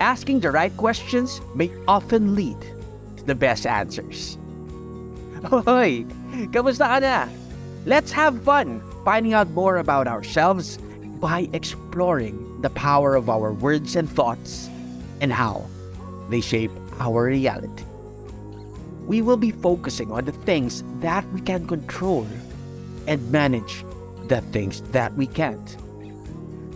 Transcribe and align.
asking 0.00 0.40
the 0.40 0.50
right 0.50 0.74
questions 0.76 1.40
may 1.54 1.70
often 1.86 2.34
lead 2.34 2.60
to 3.16 3.24
the 3.24 3.34
best 3.34 3.66
answers. 3.66 4.38
Hoy, 5.44 6.04
kamusta 6.50 6.86
ka 6.86 6.98
na? 6.98 7.28
Let's 7.86 8.10
have 8.12 8.42
fun 8.42 8.82
finding 9.04 9.32
out 9.32 9.50
more 9.50 9.78
about 9.78 10.06
ourselves 10.06 10.78
by 11.20 11.48
exploring 11.52 12.36
the 12.60 12.70
power 12.70 13.14
of 13.14 13.30
our 13.30 13.52
words 13.52 13.96
and 13.96 14.10
thoughts 14.10 14.68
and 15.20 15.32
how 15.32 15.66
they 16.28 16.40
shape 16.40 16.70
our 17.00 17.24
reality. 17.24 17.84
We 19.06 19.22
will 19.22 19.38
be 19.38 19.50
focusing 19.50 20.12
on 20.12 20.26
the 20.26 20.36
things 20.44 20.84
that 21.00 21.24
we 21.32 21.40
can 21.40 21.66
control 21.66 22.26
and 23.06 23.32
manage 23.32 23.84
the 24.28 24.42
things 24.52 24.82
that 24.92 25.14
we 25.14 25.26
can't. 25.26 25.76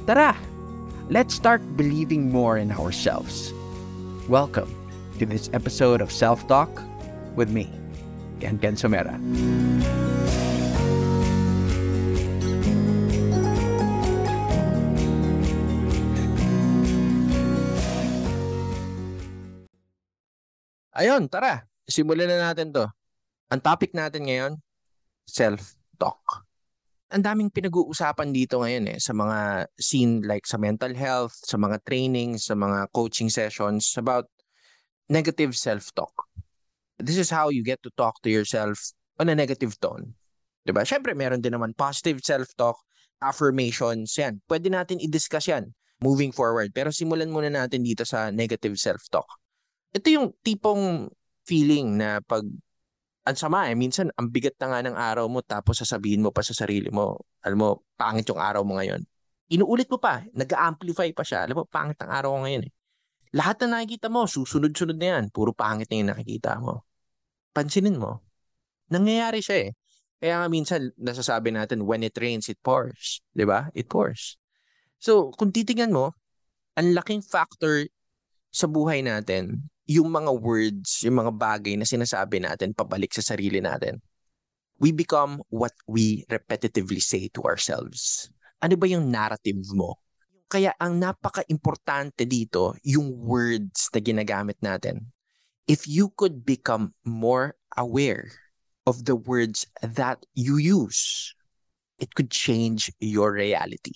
Tara, 0.07 0.35
let's 1.09 1.35
start 1.35 1.63
believing 1.77 2.31
more 2.31 2.59
in 2.59 2.71
ourselves. 2.71 3.53
Welcome 4.29 4.71
to 5.19 5.27
this 5.27 5.51
episode 5.53 6.01
of 6.01 6.13
Self 6.13 6.47
Talk 6.47 6.71
with 7.35 7.51
me, 7.51 7.71
Ken 8.39 8.59
Ken 8.59 8.77
Somera. 8.77 9.19
Ayun, 20.93 21.27
tara. 21.27 21.67
Simulan 21.89 22.31
na 22.31 22.53
natin 22.53 22.71
to. 22.71 22.87
Ang 23.51 23.61
topic 23.65 23.91
natin 23.91 24.29
ngayon, 24.29 24.53
self-talk. 25.27 26.47
Ang 27.13 27.23
daming 27.23 27.51
pinag-uusapan 27.53 28.33
dito 28.33 28.65
ngayon 28.65 28.97
eh 28.97 28.99
sa 28.99 29.13
mga 29.13 29.69
scene 29.77 30.25
like 30.25 30.49
sa 30.49 30.57
mental 30.57 30.97
health, 30.97 31.37
sa 31.45 31.61
mga 31.61 31.85
training, 31.85 32.41
sa 32.41 32.57
mga 32.57 32.89
coaching 32.97 33.29
sessions 33.29 33.93
about 34.01 34.33
negative 35.13 35.53
self-talk. 35.53 36.13
This 36.97 37.21
is 37.21 37.29
how 37.29 37.53
you 37.53 37.61
get 37.61 37.85
to 37.85 37.93
talk 38.01 38.17
to 38.25 38.33
yourself 38.33 38.97
on 39.21 39.29
a 39.29 39.37
negative 39.37 39.77
tone. 39.77 40.17
'Di 40.65 40.73
ba? 40.73 40.89
Syempre 40.89 41.13
meron 41.13 41.45
din 41.45 41.53
naman 41.53 41.77
positive 41.77 42.25
self-talk, 42.25 42.81
affirmations, 43.21 44.17
yan. 44.17 44.41
Pwede 44.49 44.73
natin 44.73 44.97
i-discuss 44.97 45.53
yan 45.53 45.69
moving 46.01 46.33
forward. 46.33 46.73
Pero 46.73 46.89
simulan 46.89 47.29
muna 47.29 47.53
natin 47.53 47.85
dito 47.85 48.09
sa 48.09 48.33
negative 48.33 48.75
self-talk 48.81 49.29
ito 49.93 50.09
yung 50.09 50.33
tipong 50.41 51.13
feeling 51.45 52.01
na 52.01 52.25
pag 52.25 52.43
ang 53.23 53.37
sama 53.39 53.71
eh, 53.71 53.79
minsan 53.79 54.11
ang 54.19 54.29
bigat 54.31 54.59
na 54.59 54.67
nga 54.75 54.81
ng 54.83 54.97
araw 54.99 55.27
mo 55.31 55.41
tapos 55.47 55.79
sasabihin 55.79 56.27
mo 56.27 56.35
pa 56.35 56.43
sa 56.43 56.55
sarili 56.55 56.91
mo, 56.91 57.23
alam 57.47 57.59
mo, 57.59 57.69
pangit 57.95 58.27
yung 58.27 58.43
araw 58.43 58.67
mo 58.67 58.79
ngayon. 58.83 59.03
Inuulit 59.53 59.87
mo 59.87 60.03
pa, 60.03 60.27
nag-amplify 60.35 61.13
pa 61.15 61.23
siya. 61.23 61.47
Alam 61.47 61.63
mo, 61.63 61.65
pangit 61.69 62.01
ang 62.03 62.11
araw 62.11 62.35
ko 62.35 62.39
ngayon 62.49 62.63
eh. 62.67 62.73
Lahat 63.33 63.57
na 63.65 63.79
nakikita 63.79 64.11
mo, 64.11 64.27
susunod-sunod 64.27 64.99
na 64.99 65.07
yan. 65.19 65.25
Puro 65.31 65.55
pangit 65.55 65.89
na 65.89 65.97
yung 66.03 66.11
nakikita 66.11 66.59
mo. 66.59 66.85
Pansinin 67.55 67.97
mo. 67.97 68.25
Nangyayari 68.91 69.41
siya 69.41 69.69
eh. 69.69 69.71
Kaya 70.23 70.43
nga 70.43 70.49
minsan, 70.53 70.81
nasasabi 70.99 71.55
natin, 71.55 71.85
when 71.87 72.03
it 72.03 72.17
rains, 72.19 72.49
it 72.49 72.59
pours. 72.61 73.21
ba 73.33 73.39
diba? 73.39 73.61
It 73.77 73.87
pours. 73.89 74.37
So, 75.03 75.35
kung 75.35 75.51
titingnan 75.51 75.91
mo, 75.91 76.15
ang 76.79 76.97
laking 76.97 77.25
factor 77.25 77.89
sa 78.53 78.69
buhay 78.69 79.01
natin 79.05 79.69
yung 79.99 80.09
mga 80.09 80.33
words, 80.33 81.05
yung 81.05 81.21
mga 81.21 81.33
bagay 81.37 81.75
na 81.77 81.85
sinasabi 81.85 82.41
natin 82.41 82.73
pabalik 82.73 83.13
sa 83.13 83.21
sarili 83.21 83.61
natin. 83.61 84.01
We 84.81 84.91
become 84.91 85.45
what 85.53 85.77
we 85.87 86.25
repetitively 86.33 86.99
say 86.99 87.31
to 87.37 87.45
ourselves. 87.45 88.33
Ano 88.65 88.75
ba 88.81 88.89
yung 88.89 89.13
narrative 89.13 89.63
mo? 89.77 90.01
Kaya 90.51 90.75
ang 90.77 91.01
napaka-importante 91.01 92.29
dito, 92.29 92.77
yung 92.85 93.15
words 93.15 93.89
na 93.93 94.01
ginagamit 94.03 94.59
natin. 94.61 95.09
If 95.71 95.87
you 95.87 96.11
could 96.19 96.43
become 96.43 96.93
more 97.07 97.55
aware 97.79 98.29
of 98.85 99.07
the 99.07 99.15
words 99.15 99.65
that 99.81 100.21
you 100.35 100.59
use, 100.59 101.33
it 102.03 102.13
could 102.13 102.29
change 102.35 102.91
your 102.99 103.33
reality. 103.33 103.95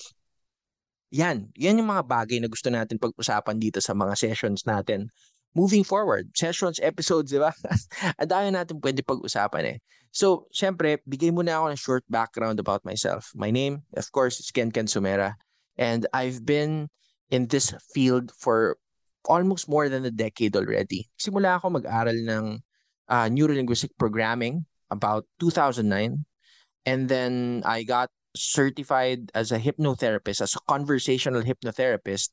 Yan, 1.11 1.51
yan 1.59 1.79
yung 1.83 1.91
mga 1.91 2.07
bagay 2.07 2.39
na 2.39 2.49
gusto 2.51 2.71
natin 2.71 3.03
pag-usapan 3.03 3.59
dito 3.59 3.83
sa 3.83 3.95
mga 3.95 4.15
sessions 4.15 4.63
natin 4.65 5.11
moving 5.57 5.83
forward, 5.83 6.29
sessions, 6.37 6.77
episodes, 6.85 7.33
di 7.33 7.41
ba? 7.41 7.57
Ang 8.21 8.29
dami 8.29 8.49
natin 8.53 8.77
pwede 8.85 9.01
pag-usapan 9.01 9.77
eh. 9.77 9.79
So, 10.13 10.49
syempre, 10.53 11.01
bigay 11.09 11.33
muna 11.33 11.61
ako 11.61 11.67
ng 11.73 11.81
short 11.81 12.05
background 12.09 12.61
about 12.61 12.85
myself. 12.85 13.33
My 13.33 13.49
name, 13.49 13.85
of 13.97 14.09
course, 14.13 14.41
is 14.41 14.53
Ken 14.53 14.73
Ken 14.73 14.89
Sumera. 14.89 15.37
And 15.77 16.05
I've 16.13 16.45
been 16.45 16.89
in 17.29 17.49
this 17.49 17.73
field 17.93 18.33
for 18.33 18.81
almost 19.29 19.69
more 19.69 19.89
than 19.89 20.05
a 20.05 20.13
decade 20.13 20.57
already. 20.57 21.09
Simula 21.21 21.61
ako 21.61 21.81
mag-aral 21.81 22.17
ng 22.17 22.65
uh, 23.09 23.29
neurolinguistic 23.29 23.93
programming 24.01 24.65
about 24.89 25.29
2009. 25.41 26.25
And 26.87 27.09
then 27.09 27.61
I 27.67 27.83
got 27.83 28.09
certified 28.37 29.33
as 29.35 29.51
a 29.51 29.59
hypnotherapist, 29.59 30.41
as 30.41 30.55
a 30.55 30.65
conversational 30.65 31.43
hypnotherapist 31.43 32.31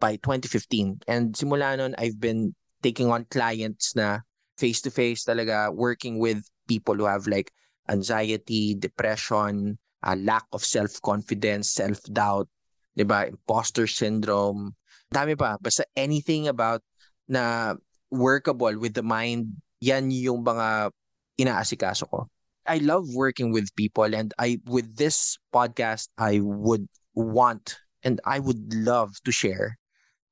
by 0.00 0.16
2015. 0.16 1.02
And 1.06 1.34
simula 1.34 1.76
nun, 1.76 1.94
I've 1.98 2.20
been 2.20 2.54
taking 2.82 3.10
on 3.10 3.26
clients 3.30 3.94
na 3.94 4.20
face-to-face 4.58 5.24
talaga, 5.24 5.74
working 5.74 6.18
with 6.18 6.42
people 6.66 6.94
who 6.94 7.06
have 7.06 7.26
like 7.26 7.50
anxiety, 7.88 8.74
depression, 8.74 9.78
uh, 10.02 10.16
lack 10.18 10.44
of 10.52 10.64
self-confidence, 10.64 11.70
self-doubt, 11.70 12.48
di 12.96 13.04
ba? 13.04 13.26
Imposter 13.26 13.86
syndrome. 13.86 14.74
Dami 15.14 15.38
pa. 15.38 15.56
Basta 15.62 15.86
anything 15.96 16.46
about 16.48 16.82
na 17.28 17.74
workable 18.10 18.76
with 18.76 18.94
the 18.94 19.02
mind, 19.02 19.56
yan 19.80 20.10
yung 20.10 20.44
mga 20.44 20.90
inaasikaso 21.38 22.08
ko. 22.10 22.28
I 22.68 22.84
love 22.84 23.08
working 23.16 23.48
with 23.48 23.72
people 23.76 24.12
and 24.12 24.34
I 24.36 24.60
with 24.68 25.00
this 25.00 25.40
podcast 25.54 26.12
I 26.20 26.44
would 26.44 26.84
want 27.16 27.80
and 28.04 28.20
I 28.28 28.38
would 28.44 28.74
love 28.76 29.16
to 29.24 29.32
share 29.32 29.80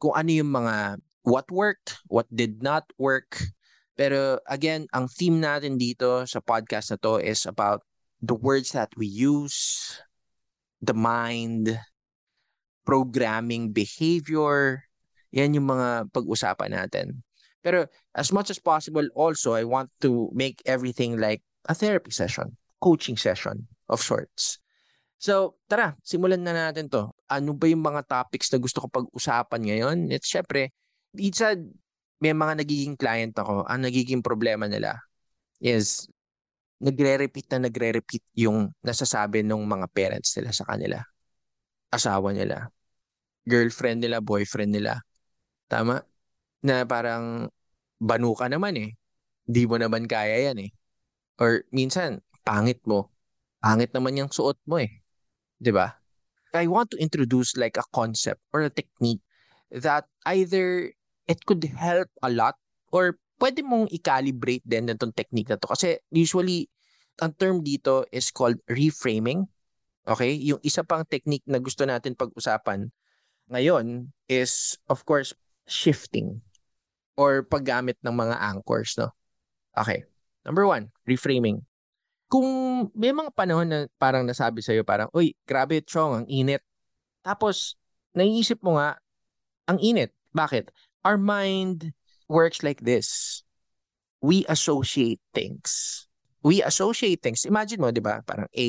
kung 0.07 0.15
ano 0.15 0.31
yung 0.31 0.55
mga 0.55 1.03
what 1.27 1.51
worked, 1.51 1.99
what 2.07 2.31
did 2.31 2.63
not 2.63 2.87
work. 2.95 3.43
Pero 3.99 4.39
again, 4.47 4.87
ang 4.95 5.11
theme 5.11 5.43
natin 5.43 5.83
dito 5.83 6.23
sa 6.31 6.39
podcast 6.39 6.95
na 6.95 6.99
to 7.03 7.19
is 7.19 7.43
about 7.43 7.83
the 8.23 8.39
words 8.39 8.71
that 8.71 8.95
we 8.95 9.11
use, 9.11 9.99
the 10.79 10.95
mind, 10.95 11.75
programming 12.87 13.75
behavior. 13.75 14.87
Yan 15.35 15.59
yung 15.59 15.75
mga 15.75 16.15
pag-usapan 16.15 16.71
natin. 16.71 17.27
Pero 17.67 17.91
as 18.15 18.31
much 18.31 18.47
as 18.47 18.63
possible 18.63 19.11
also, 19.19 19.59
I 19.59 19.67
want 19.67 19.91
to 20.07 20.31
make 20.31 20.63
everything 20.71 21.19
like 21.19 21.43
a 21.67 21.75
therapy 21.75 22.15
session, 22.15 22.55
coaching 22.79 23.19
session 23.19 23.67
of 23.91 23.99
sorts. 23.99 24.63
So, 25.17 25.57
tara, 25.65 25.97
simulan 26.05 26.45
na 26.45 26.53
natin 26.53 26.93
to. 26.93 27.09
Ano 27.33 27.57
ba 27.57 27.67
yung 27.69 27.81
mga 27.85 28.05
topics 28.05 28.53
na 28.53 28.61
gusto 28.61 28.85
ko 28.85 28.87
pag-usapan 28.93 29.61
ngayon? 29.65 29.97
It's 30.13 30.29
syempre, 30.29 30.73
isa, 31.17 31.57
may 32.21 32.37
mga 32.37 32.61
nagiging 32.65 32.97
client 33.01 33.33
ako, 33.37 33.65
ang 33.65 33.81
nagiging 33.85 34.21
problema 34.21 34.69
nila 34.69 35.01
is 35.61 36.09
nagre-repeat 36.81 37.49
na 37.57 37.69
nagre-repeat 37.69 38.25
yung 38.37 38.73
nasasabi 38.85 39.41
ng 39.41 39.65
mga 39.65 39.87
parents 39.93 40.37
nila 40.37 40.53
sa 40.53 40.65
kanila. 40.69 41.01
Asawa 41.89 42.37
nila. 42.37 42.69
Girlfriend 43.49 44.05
nila, 44.05 44.21
boyfriend 44.21 44.77
nila. 44.77 45.01
Tama? 45.71 46.05
Na 46.61 46.85
parang 46.85 47.49
banu 47.97 48.37
ka 48.37 48.49
naman 48.53 48.77
eh. 48.77 48.91
Di 49.49 49.65
mo 49.65 49.81
naman 49.81 50.05
kaya 50.05 50.53
yan 50.53 50.59
eh. 50.69 50.71
Or 51.41 51.65
minsan, 51.73 52.21
pangit 52.45 52.83
mo. 52.85 53.13
Pangit 53.63 53.93
naman 53.97 54.19
yung 54.19 54.31
suot 54.33 54.61
mo 54.69 54.81
eh. 54.83 55.06
'Di 55.61 55.73
ba? 55.73 55.97
I 56.57 56.67
want 56.71 56.89
to 56.97 57.01
introduce 57.01 57.57
like 57.57 57.77
a 57.77 57.85
concept 57.93 58.41
or 58.53 58.65
a 58.65 58.73
technique 58.73 59.21
that 59.69 60.09
either 60.25 60.93
it 61.29 61.45
could 61.45 61.65
help 61.77 62.09
a 62.23 62.31
lot 62.33 62.57
or 62.95 63.19
pwede 63.37 63.61
mong 63.61 63.93
i-calibrate 63.93 64.65
din 64.65 64.89
itong 64.89 65.13
technique 65.13 65.53
na 65.53 65.61
to. 65.61 65.69
Kasi 65.69 66.01
usually, 66.09 66.71
ang 67.21 67.37
term 67.37 67.61
dito 67.61 68.09
is 68.09 68.33
called 68.33 68.57
reframing. 68.71 69.45
Okay? 70.09 70.33
Yung 70.33 70.63
isa 70.65 70.81
pang 70.87 71.05
technique 71.05 71.45
na 71.45 71.61
gusto 71.61 71.85
natin 71.85 72.17
pag-usapan 72.17 72.89
ngayon 73.53 74.11
is, 74.31 74.81
of 74.89 75.05
course, 75.05 75.37
shifting 75.69 76.41
or 77.19 77.45
paggamit 77.45 77.99
ng 78.01 78.15
mga 78.15 78.37
anchors. 78.39 78.97
No? 78.97 79.13
Okay. 79.77 80.09
Number 80.47 80.65
one, 80.65 80.95
reframing 81.05 81.67
kung 82.27 82.49
may 82.95 83.15
mga 83.15 83.31
panahon 83.35 83.69
na 83.71 83.79
parang 84.03 84.27
nasabi 84.27 84.63
sa'yo 84.63 84.83
parang, 84.83 85.07
uy, 85.15 85.35
grabe, 85.47 85.79
Chong, 85.83 86.23
ang 86.23 86.27
init. 86.27 86.63
Tapos, 87.23 87.79
naiisip 88.15 88.59
mo 88.63 88.79
nga, 88.79 88.99
ang 89.71 89.79
init. 89.79 90.11
Bakit? 90.35 90.71
Our 91.07 91.19
mind 91.19 91.95
works 92.27 92.67
like 92.67 92.83
this. 92.83 93.43
We 94.23 94.43
associate 94.51 95.23
things. 95.35 96.03
We 96.43 96.63
associate 96.63 97.23
things. 97.23 97.47
Imagine 97.47 97.83
mo, 97.83 97.91
di 97.95 98.03
ba? 98.03 98.23
Parang 98.27 98.51
A 98.51 98.69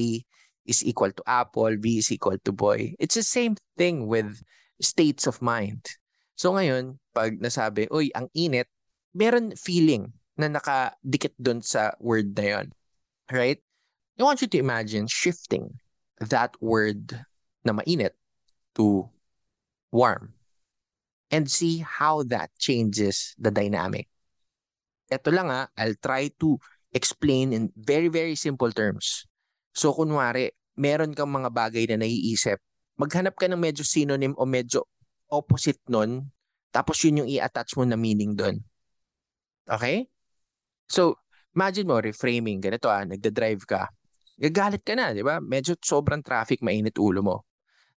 is 0.67 0.83
equal 0.85 1.09
to 1.15 1.23
apple, 1.25 1.73
B 1.79 1.97
is 1.97 2.11
equal 2.13 2.37
to 2.45 2.51
boy. 2.51 2.93
It's 3.01 3.15
the 3.15 3.25
same 3.25 3.57
thing 3.79 4.05
with 4.05 4.43
states 4.81 5.25
of 5.25 5.41
mind. 5.41 5.81
So 6.37 6.53
ngayon, 6.53 7.01
pag 7.15 7.41
nasabi, 7.41 7.89
uy, 7.89 8.13
ang 8.13 8.29
init, 8.37 8.69
meron 9.17 9.57
feeling 9.57 10.13
na 10.37 10.53
nakadikit 10.53 11.33
doon 11.41 11.65
sa 11.65 11.97
word 11.97 12.37
na 12.37 12.45
yon. 12.45 12.67
Right? 13.31 13.59
I 14.17 14.23
want 14.23 14.41
you 14.41 14.47
to 14.47 14.57
imagine 14.57 15.05
shifting 15.05 15.77
that 16.19 16.55
word 16.61 17.13
na 17.61 17.73
mainit 17.75 18.17
to 18.75 19.09
warm 19.91 20.33
and 21.29 21.45
see 21.45 21.83
how 21.83 22.23
that 22.31 22.49
changes 22.57 23.35
the 23.37 23.51
dynamic. 23.51 24.07
Ito 25.11 25.29
lang 25.31 25.51
ah, 25.51 25.67
I'll 25.77 25.99
try 25.99 26.31
to 26.39 26.57
explain 26.91 27.53
in 27.53 27.69
very, 27.75 28.07
very 28.07 28.35
simple 28.35 28.71
terms. 28.71 29.27
So 29.75 29.93
kunwari, 29.93 30.55
meron 30.79 31.13
kang 31.13 31.31
mga 31.31 31.51
bagay 31.51 31.85
na 31.91 32.01
naiisip, 32.01 32.57
maghanap 32.97 33.37
ka 33.37 33.45
ng 33.45 33.59
medyo 33.59 33.85
synonym 33.85 34.33
o 34.39 34.47
medyo 34.47 34.87
opposite 35.29 35.79
nun, 35.91 36.31
tapos 36.71 36.97
yun 37.03 37.23
yung 37.23 37.29
i-attach 37.29 37.75
mo 37.75 37.83
na 37.83 37.99
meaning 37.99 38.33
doon. 38.33 38.63
Okay? 39.67 40.07
So, 40.87 41.19
imagine 41.57 41.89
mo, 41.89 41.97
reframing, 41.97 42.61
ganito 42.61 42.85
ah, 42.85 43.01
nagda-drive 43.01 43.65
ka. 43.65 43.89
Gagalit 44.37 44.85
ka 44.85 44.93
na, 44.93 45.17
di 45.17 45.25
ba? 45.25 45.41
Medyo 45.41 45.73
sobrang 45.81 46.21
traffic, 46.21 46.61
mainit 46.61 47.01
ulo 47.01 47.25
mo. 47.25 47.37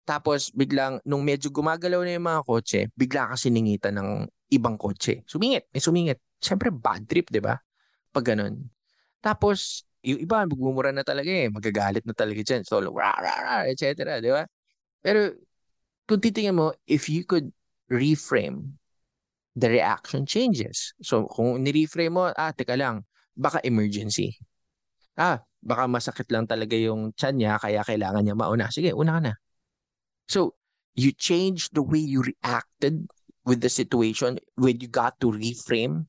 Tapos, 0.08 0.48
biglang, 0.56 0.96
nung 1.04 1.20
medyo 1.20 1.52
gumagalaw 1.52 2.00
na 2.00 2.16
yung 2.16 2.24
mga 2.24 2.42
kotse, 2.48 2.80
bigla 2.96 3.28
ka 3.28 3.36
siningitan 3.36 4.00
ng 4.00 4.24
ibang 4.56 4.80
kotse. 4.80 5.20
Sumingit, 5.28 5.68
may 5.76 5.84
sumingit. 5.84 6.18
Siyempre, 6.40 6.72
bad 6.72 7.04
trip, 7.04 7.28
di 7.28 7.44
ba? 7.44 7.60
Pag 8.08 8.32
ganun. 8.32 8.64
Tapos, 9.20 9.84
yung 10.00 10.24
iba, 10.24 10.48
magmumura 10.48 10.88
na 10.96 11.04
talaga 11.04 11.28
eh. 11.28 11.52
Magagalit 11.52 12.08
na 12.08 12.16
talaga 12.16 12.40
dyan. 12.40 12.64
So, 12.64 12.80
rah, 12.80 13.20
rah, 13.20 13.38
rah, 13.44 13.62
etc. 13.68 14.18
Di 14.24 14.32
ba? 14.32 14.48
Pero, 15.04 15.36
kung 16.08 16.24
titingnan 16.24 16.56
mo, 16.56 16.72
if 16.88 17.12
you 17.12 17.28
could 17.28 17.52
reframe, 17.92 18.80
the 19.52 19.68
reaction 19.68 20.24
changes. 20.24 20.96
So, 21.04 21.28
kung 21.28 21.60
ni-reframe 21.60 22.16
mo, 22.16 22.32
ah, 22.32 22.56
teka 22.56 22.80
lang, 22.80 23.04
baka 23.40 23.64
emergency. 23.64 24.36
Ah, 25.16 25.40
baka 25.64 25.88
masakit 25.88 26.28
lang 26.28 26.44
talaga 26.44 26.76
yung 26.76 27.16
tiyan 27.16 27.34
niya, 27.40 27.52
kaya 27.56 27.80
kailangan 27.80 28.20
niya 28.20 28.36
mauna. 28.36 28.68
Sige, 28.68 28.92
una 28.92 29.16
ka 29.16 29.20
na. 29.32 29.34
So, 30.28 30.60
you 30.92 31.16
change 31.16 31.72
the 31.72 31.80
way 31.80 31.98
you 31.98 32.20
reacted 32.20 33.08
with 33.48 33.64
the 33.64 33.72
situation 33.72 34.36
when 34.60 34.84
you 34.84 34.88
got 34.88 35.16
to 35.24 35.32
reframe 35.32 36.06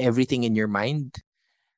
everything 0.00 0.48
in 0.48 0.56
your 0.56 0.66
mind. 0.66 1.20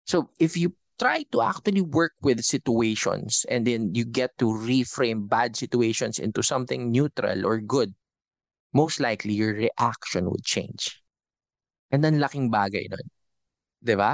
So, 0.07 0.31
if 0.39 0.55
you 0.55 0.79
try 0.99 1.27
to 1.35 1.43
actually 1.43 1.83
work 1.83 2.15
with 2.23 2.47
situations 2.47 3.45
and 3.51 3.67
then 3.67 3.91
you 3.95 4.07
get 4.07 4.39
to 4.39 4.47
reframe 4.47 5.27
bad 5.29 5.59
situations 5.59 6.23
into 6.23 6.43
something 6.43 6.95
neutral 6.95 7.45
or 7.45 7.59
good, 7.59 7.91
most 8.73 9.01
likely 9.01 9.35
your 9.35 9.53
reaction 9.53 10.31
would 10.31 10.45
change. 10.47 11.03
And 11.91 12.03
then 12.03 12.23
laking 12.23 12.49
bagay 12.51 12.89
nun. 12.89 13.05
ba? 13.05 13.85
Diba? 13.85 14.13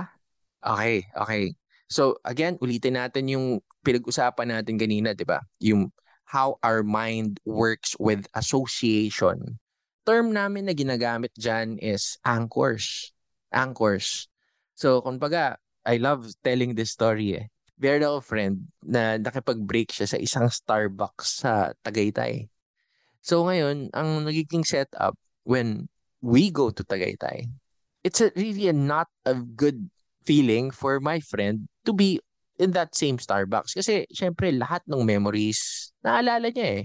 Okay, 0.62 1.06
okay. 1.14 1.54
So 1.88 2.18
again, 2.26 2.58
ulitin 2.58 2.98
natin 2.98 3.30
yung 3.30 3.46
pinag-usapan 3.86 4.52
natin 4.52 4.76
kanina, 4.76 5.14
'di 5.14 5.24
ba? 5.24 5.40
Yung 5.62 5.88
how 6.28 6.60
our 6.60 6.84
mind 6.84 7.40
works 7.48 7.96
with 7.96 8.28
association. 8.36 9.56
Term 10.04 10.36
namin 10.36 10.68
na 10.68 10.76
ginagamit 10.76 11.32
diyan 11.40 11.80
is 11.80 12.20
anchors. 12.24 13.16
Anchors. 13.48 14.28
So, 14.76 15.00
kumbaga, 15.00 15.56
I 15.88 15.96
love 15.96 16.28
telling 16.44 16.76
this 16.76 16.92
story 16.92 17.32
eh. 17.32 17.46
Meron 17.80 18.04
ako 18.04 18.18
friend 18.20 18.68
na 18.84 19.16
nakipag-break 19.16 19.88
siya 19.88 20.04
sa 20.04 20.18
isang 20.20 20.52
Starbucks 20.52 21.40
sa 21.44 21.72
Tagaytay. 21.80 22.44
So 23.24 23.44
ngayon, 23.48 23.92
ang 23.92 24.24
nagiging 24.24 24.66
setup 24.66 25.16
when 25.44 25.88
we 26.20 26.50
go 26.50 26.68
to 26.68 26.82
Tagaytay, 26.82 27.48
it's 28.02 28.20
a, 28.20 28.32
really 28.34 28.68
a 28.68 28.74
not 28.74 29.08
a 29.24 29.36
good 29.36 29.88
feeling 30.28 30.68
for 30.68 31.00
my 31.00 31.16
friend 31.24 31.64
to 31.88 31.96
be 31.96 32.20
in 32.60 32.76
that 32.76 32.92
same 32.92 33.16
Starbucks. 33.16 33.72
Kasi, 33.72 34.04
syempre, 34.12 34.52
lahat 34.52 34.84
ng 34.84 35.00
memories, 35.08 35.88
naalala 36.04 36.52
niya 36.52 36.84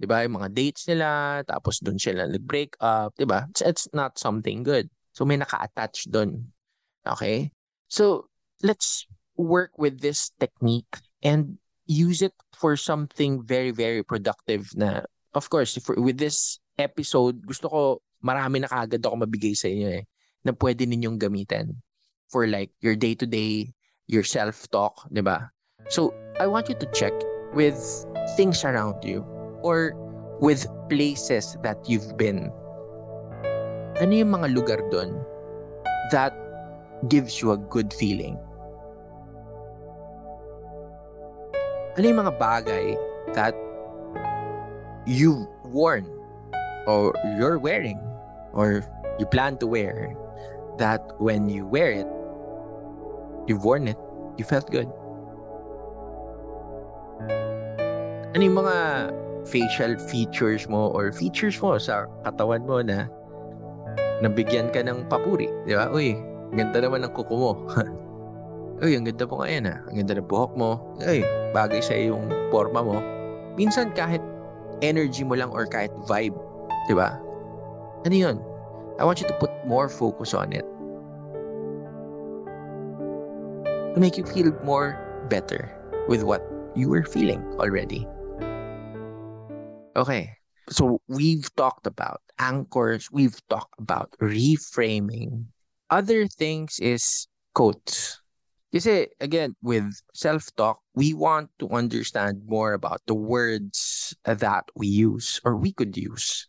'Di 0.00 0.08
ba 0.10 0.26
Yung 0.26 0.42
mga 0.42 0.50
dates 0.50 0.88
nila, 0.90 1.40
tapos 1.46 1.78
doon 1.78 2.00
sila 2.00 2.26
nag-break 2.26 2.74
up, 2.82 3.14
'di 3.14 3.30
ba 3.30 3.46
It's, 3.54 3.62
it's 3.62 3.86
not 3.94 4.18
something 4.18 4.66
good. 4.66 4.90
So, 5.14 5.22
may 5.22 5.38
naka-attach 5.38 6.10
doon. 6.10 6.50
Okay? 7.06 7.54
So, 7.86 8.26
let's 8.66 9.06
work 9.38 9.76
with 9.78 10.02
this 10.02 10.34
technique 10.42 10.90
and 11.22 11.60
use 11.86 12.24
it 12.24 12.34
for 12.56 12.74
something 12.74 13.44
very, 13.44 13.70
very 13.70 14.02
productive 14.02 14.70
na, 14.74 15.04
of 15.36 15.46
course, 15.52 15.76
for, 15.82 15.98
with 16.00 16.16
this 16.16 16.58
episode, 16.80 17.44
gusto 17.44 17.66
ko 17.68 17.80
marami 18.24 18.62
na 18.62 18.70
kagad 18.70 19.04
ako 19.04 19.24
mabigay 19.24 19.56
sa 19.56 19.68
inyo 19.68 19.88
eh 20.00 20.04
na 20.44 20.52
pwede 20.56 20.88
ninyong 20.88 21.20
gamitin 21.20 21.76
for 22.30 22.46
like 22.46 22.70
your 22.80 22.94
day-to-day, 22.94 23.74
your 24.06 24.22
self-talk, 24.22 24.94
di 25.12 25.20
ba? 25.20 25.50
So, 25.90 26.14
I 26.38 26.46
want 26.46 26.70
you 26.70 26.78
to 26.78 26.86
check 26.94 27.12
with 27.52 27.76
things 28.38 28.64
around 28.64 29.02
you 29.02 29.26
or 29.62 29.92
with 30.40 30.66
places 30.88 31.58
that 31.62 31.76
you've 31.90 32.16
been. 32.16 32.54
Ano 34.00 34.14
yung 34.14 34.32
mga 34.32 34.54
lugar 34.54 34.80
doon 34.88 35.12
that 36.14 36.32
gives 37.10 37.42
you 37.42 37.52
a 37.52 37.58
good 37.58 37.92
feeling? 37.92 38.38
Ano 41.98 42.04
yung 42.06 42.20
mga 42.24 42.34
bagay 42.38 42.94
that 43.34 43.52
you've 45.04 45.44
worn 45.66 46.06
or 46.86 47.12
you're 47.36 47.58
wearing 47.58 47.98
or 48.54 48.86
you 49.18 49.26
plan 49.26 49.58
to 49.58 49.66
wear 49.66 50.14
that 50.78 51.02
when 51.20 51.50
you 51.50 51.66
wear 51.66 51.92
it, 51.92 52.08
you've 53.46 53.64
worn 53.64 53.88
it, 53.88 53.98
you 54.36 54.44
felt 54.44 54.68
good. 54.70 54.88
Ano 58.36 58.42
yung 58.46 58.58
mga 58.58 58.76
facial 59.48 59.98
features 59.98 60.68
mo 60.68 60.92
or 60.94 61.10
features 61.10 61.58
mo 61.58 61.80
sa 61.80 62.06
katawan 62.22 62.62
mo 62.68 62.84
na 62.84 63.08
nabigyan 64.20 64.68
ka 64.70 64.84
ng 64.84 65.08
papuri, 65.08 65.48
di 65.64 65.74
ba? 65.74 65.88
Uy, 65.90 66.14
ganda 66.54 66.84
naman 66.84 67.02
ng 67.02 67.12
kuko 67.16 67.34
mo. 67.34 67.52
Uy, 68.84 68.96
ang 68.96 69.04
ganda 69.04 69.28
mo 69.28 69.44
ngayon 69.44 69.64
ha. 69.68 69.76
Ang 69.92 69.96
ganda 70.04 70.16
ng 70.16 70.28
buhok 70.28 70.52
mo. 70.56 70.80
Uy, 71.04 71.20
bagay 71.52 71.84
sa 71.84 71.92
yung 71.96 72.28
forma 72.48 72.80
mo. 72.80 72.96
Minsan 73.60 73.92
kahit 73.92 74.24
energy 74.80 75.20
mo 75.20 75.36
lang 75.36 75.52
or 75.52 75.68
kahit 75.68 75.92
vibe, 76.08 76.36
di 76.88 76.94
ba? 76.96 77.20
Ano 78.08 78.16
yun? 78.16 78.36
I 78.96 79.04
want 79.04 79.20
you 79.20 79.28
to 79.28 79.36
put 79.36 79.52
more 79.68 79.88
focus 79.88 80.32
on 80.32 80.52
it 80.52 80.64
to 83.94 84.00
make 84.00 84.16
you 84.16 84.24
feel 84.24 84.52
more 84.64 84.98
better 85.28 85.70
with 86.08 86.22
what 86.22 86.42
you 86.74 86.88
were 86.88 87.04
feeling 87.04 87.42
already. 87.58 88.06
Okay, 89.96 90.30
so 90.68 91.00
we've 91.08 91.48
talked 91.56 91.86
about 91.86 92.22
anchors, 92.38 93.10
we've 93.10 93.36
talked 93.48 93.74
about 93.78 94.14
reframing. 94.20 95.46
Other 95.90 96.26
things 96.26 96.78
is 96.78 97.26
quotes. 97.54 98.22
Kasi 98.72 99.10
again, 99.18 99.56
with 99.62 99.90
self-talk, 100.14 100.78
we 100.94 101.12
want 101.12 101.50
to 101.58 101.68
understand 101.70 102.46
more 102.46 102.72
about 102.72 103.02
the 103.06 103.18
words 103.18 104.14
that 104.22 104.64
we 104.76 104.86
use 104.86 105.40
or 105.42 105.56
we 105.56 105.72
could 105.72 105.96
use 105.96 106.46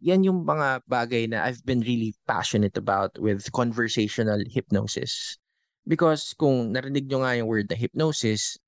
yan 0.00 0.24
yung 0.24 0.44
mga 0.44 0.84
bagay 0.86 1.24
na 1.28 1.44
I've 1.44 1.64
been 1.64 1.80
really 1.80 2.14
passionate 2.28 2.76
about 2.76 3.16
with 3.18 3.50
conversational 3.52 4.38
hypnosis. 4.44 5.38
Because 5.86 6.34
kung 6.34 6.74
narinig 6.74 7.06
nyo 7.06 7.22
nga 7.22 7.38
yung 7.38 7.48
word 7.48 7.70
na 7.70 7.78
hypnosis, 7.78 8.58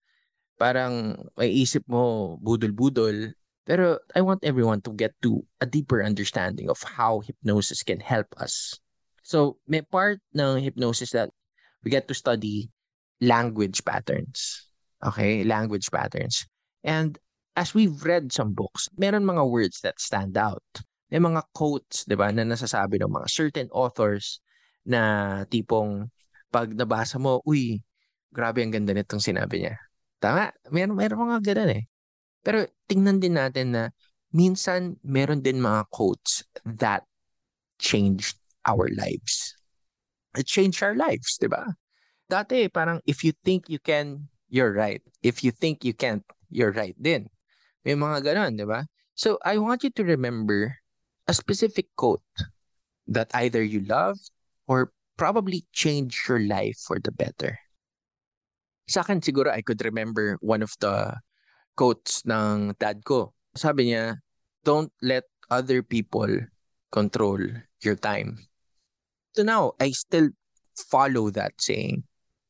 parang 0.55 1.19
may 1.35 1.51
isip 1.51 1.83
mo 1.91 2.37
budol-budol. 2.39 3.35
Pero 3.67 3.99
I 4.15 4.23
want 4.23 4.47
everyone 4.47 4.81
to 4.87 4.95
get 4.95 5.13
to 5.27 5.45
a 5.61 5.67
deeper 5.67 6.01
understanding 6.01 6.71
of 6.71 6.81
how 6.81 7.21
hypnosis 7.21 7.83
can 7.83 8.01
help 8.01 8.31
us. 8.39 8.79
So 9.27 9.59
may 9.69 9.83
part 9.83 10.23
ng 10.33 10.63
hypnosis 10.63 11.13
that 11.13 11.29
we 11.85 11.91
get 11.91 12.09
to 12.09 12.17
study 12.17 12.71
language 13.21 13.85
patterns. 13.85 14.65
Okay, 15.05 15.45
language 15.45 15.91
patterns. 15.93 16.47
And 16.81 17.19
as 17.59 17.75
we've 17.75 17.99
read 18.07 18.33
some 18.33 18.55
books, 18.55 18.89
meron 18.97 19.29
mga 19.29 19.45
words 19.45 19.83
that 19.83 20.01
stand 20.01 20.39
out 20.39 20.65
may 21.09 21.21
mga 21.21 21.41
quotes, 21.57 22.05
'di 22.05 22.17
ba, 22.17 22.29
na 22.29 22.45
nasasabi 22.45 23.01
ng 23.01 23.13
mga 23.13 23.29
certain 23.33 23.69
authors 23.73 24.45
na 24.85 25.43
tipong 25.49 26.09
pag 26.49 26.73
nabasa 26.73 27.21
mo, 27.21 27.41
uy, 27.45 27.81
grabe 28.33 28.65
ang 28.65 28.73
ganda 28.73 28.93
nitong 28.93 29.23
sinabi 29.23 29.65
niya. 29.65 29.77
Tama, 30.19 30.51
meron 30.73 30.97
meron 30.99 31.29
mga 31.29 31.55
ganun 31.55 31.73
eh. 31.79 31.85
Pero 32.43 32.67
tingnan 32.91 33.23
din 33.23 33.37
natin 33.37 33.73
na 33.75 33.83
minsan 34.35 34.97
meron 35.05 35.41
din 35.41 35.63
mga 35.63 35.87
quotes 35.93 36.45
that 36.65 37.05
changed 37.79 38.37
our 38.67 38.91
lives. 38.93 39.57
It 40.37 40.45
changed 40.45 40.85
our 40.85 40.95
lives, 40.95 41.41
'di 41.41 41.49
ba? 41.49 41.65
Dati 42.29 42.69
parang 42.69 43.01
if 43.09 43.25
you 43.25 43.33
think 43.47 43.73
you 43.73 43.81
can, 43.81 44.29
you're 44.53 44.75
right. 44.75 45.01
If 45.25 45.41
you 45.41 45.51
think 45.51 45.87
you 45.87 45.97
can't, 45.97 46.25
you're 46.53 46.75
right 46.77 46.97
din. 47.01 47.33
May 47.87 47.97
mga 47.97 48.35
ganun, 48.35 48.59
'di 48.59 48.69
ba? 48.69 48.85
So 49.17 49.41
I 49.43 49.57
want 49.59 49.83
you 49.83 49.91
to 49.97 50.05
remember 50.05 50.77
a 51.27 51.35
specific 51.35 51.89
quote 51.97 52.25
that 53.09 53.33
either 53.35 53.65
you 53.65 53.83
love 53.89 54.21
or 54.69 54.93
probably 55.19 55.67
change 55.75 56.25
your 56.31 56.39
life 56.39 56.79
for 56.87 57.03
the 57.03 57.11
better. 57.11 57.59
Sa 58.89 59.03
akin 59.05 59.21
siguro 59.21 59.51
I 59.53 59.61
could 59.61 59.85
remember 59.85 60.39
one 60.41 60.63
of 60.63 60.73
the 60.81 61.19
quotes 61.77 62.25
ng 62.25 62.79
dad 62.79 63.05
ko. 63.05 63.35
Sabi 63.53 63.93
niya, 63.93 64.23
don't 64.65 64.95
let 65.03 65.27
other 65.51 65.83
people 65.83 66.31
control 66.89 67.43
your 67.85 67.99
time. 67.99 68.39
So 69.37 69.45
now, 69.45 69.77
I 69.77 69.93
still 69.93 70.33
follow 70.89 71.29
that 71.37 71.59
saying. 71.61 72.07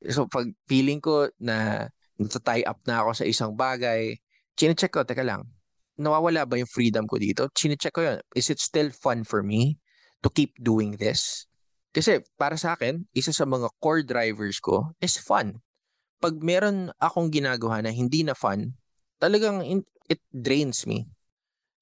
So 0.09 0.31
pag 0.31 0.55
feeling 0.71 1.03
ko 1.03 1.33
na 1.43 1.89
nata-tie 2.21 2.63
up 2.69 2.79
na 2.87 3.03
ako 3.03 3.11
sa 3.19 3.27
isang 3.27 3.59
bagay, 3.59 4.15
chinecheck 4.55 4.95
ko, 4.95 5.03
teka 5.03 5.27
lang, 5.27 5.43
nawawala 5.99 6.47
ba 6.47 6.55
yung 6.55 6.71
freedom 6.71 7.11
ko 7.11 7.19
dito? 7.19 7.51
Chinecheck 7.51 7.95
ko 7.95 8.03
yun. 8.07 8.19
Is 8.39 8.47
it 8.51 8.63
still 8.63 8.95
fun 8.95 9.27
for 9.27 9.43
me 9.43 9.83
to 10.23 10.31
keep 10.31 10.55
doing 10.63 10.95
this? 11.03 11.48
Kasi 11.99 12.23
para 12.39 12.55
sa 12.55 12.79
akin, 12.79 13.03
isa 13.11 13.35
sa 13.35 13.43
mga 13.43 13.67
core 13.83 14.07
drivers 14.07 14.63
ko 14.63 14.95
is 15.03 15.19
fun. 15.19 15.59
Pag 16.23 16.39
meron 16.39 16.95
akong 17.03 17.27
ginagawa 17.27 17.83
na 17.83 17.91
hindi 17.91 18.23
na 18.23 18.39
fun, 18.39 18.71
talagang 19.19 19.67
it 20.07 20.23
drains 20.31 20.87
me. 20.87 21.11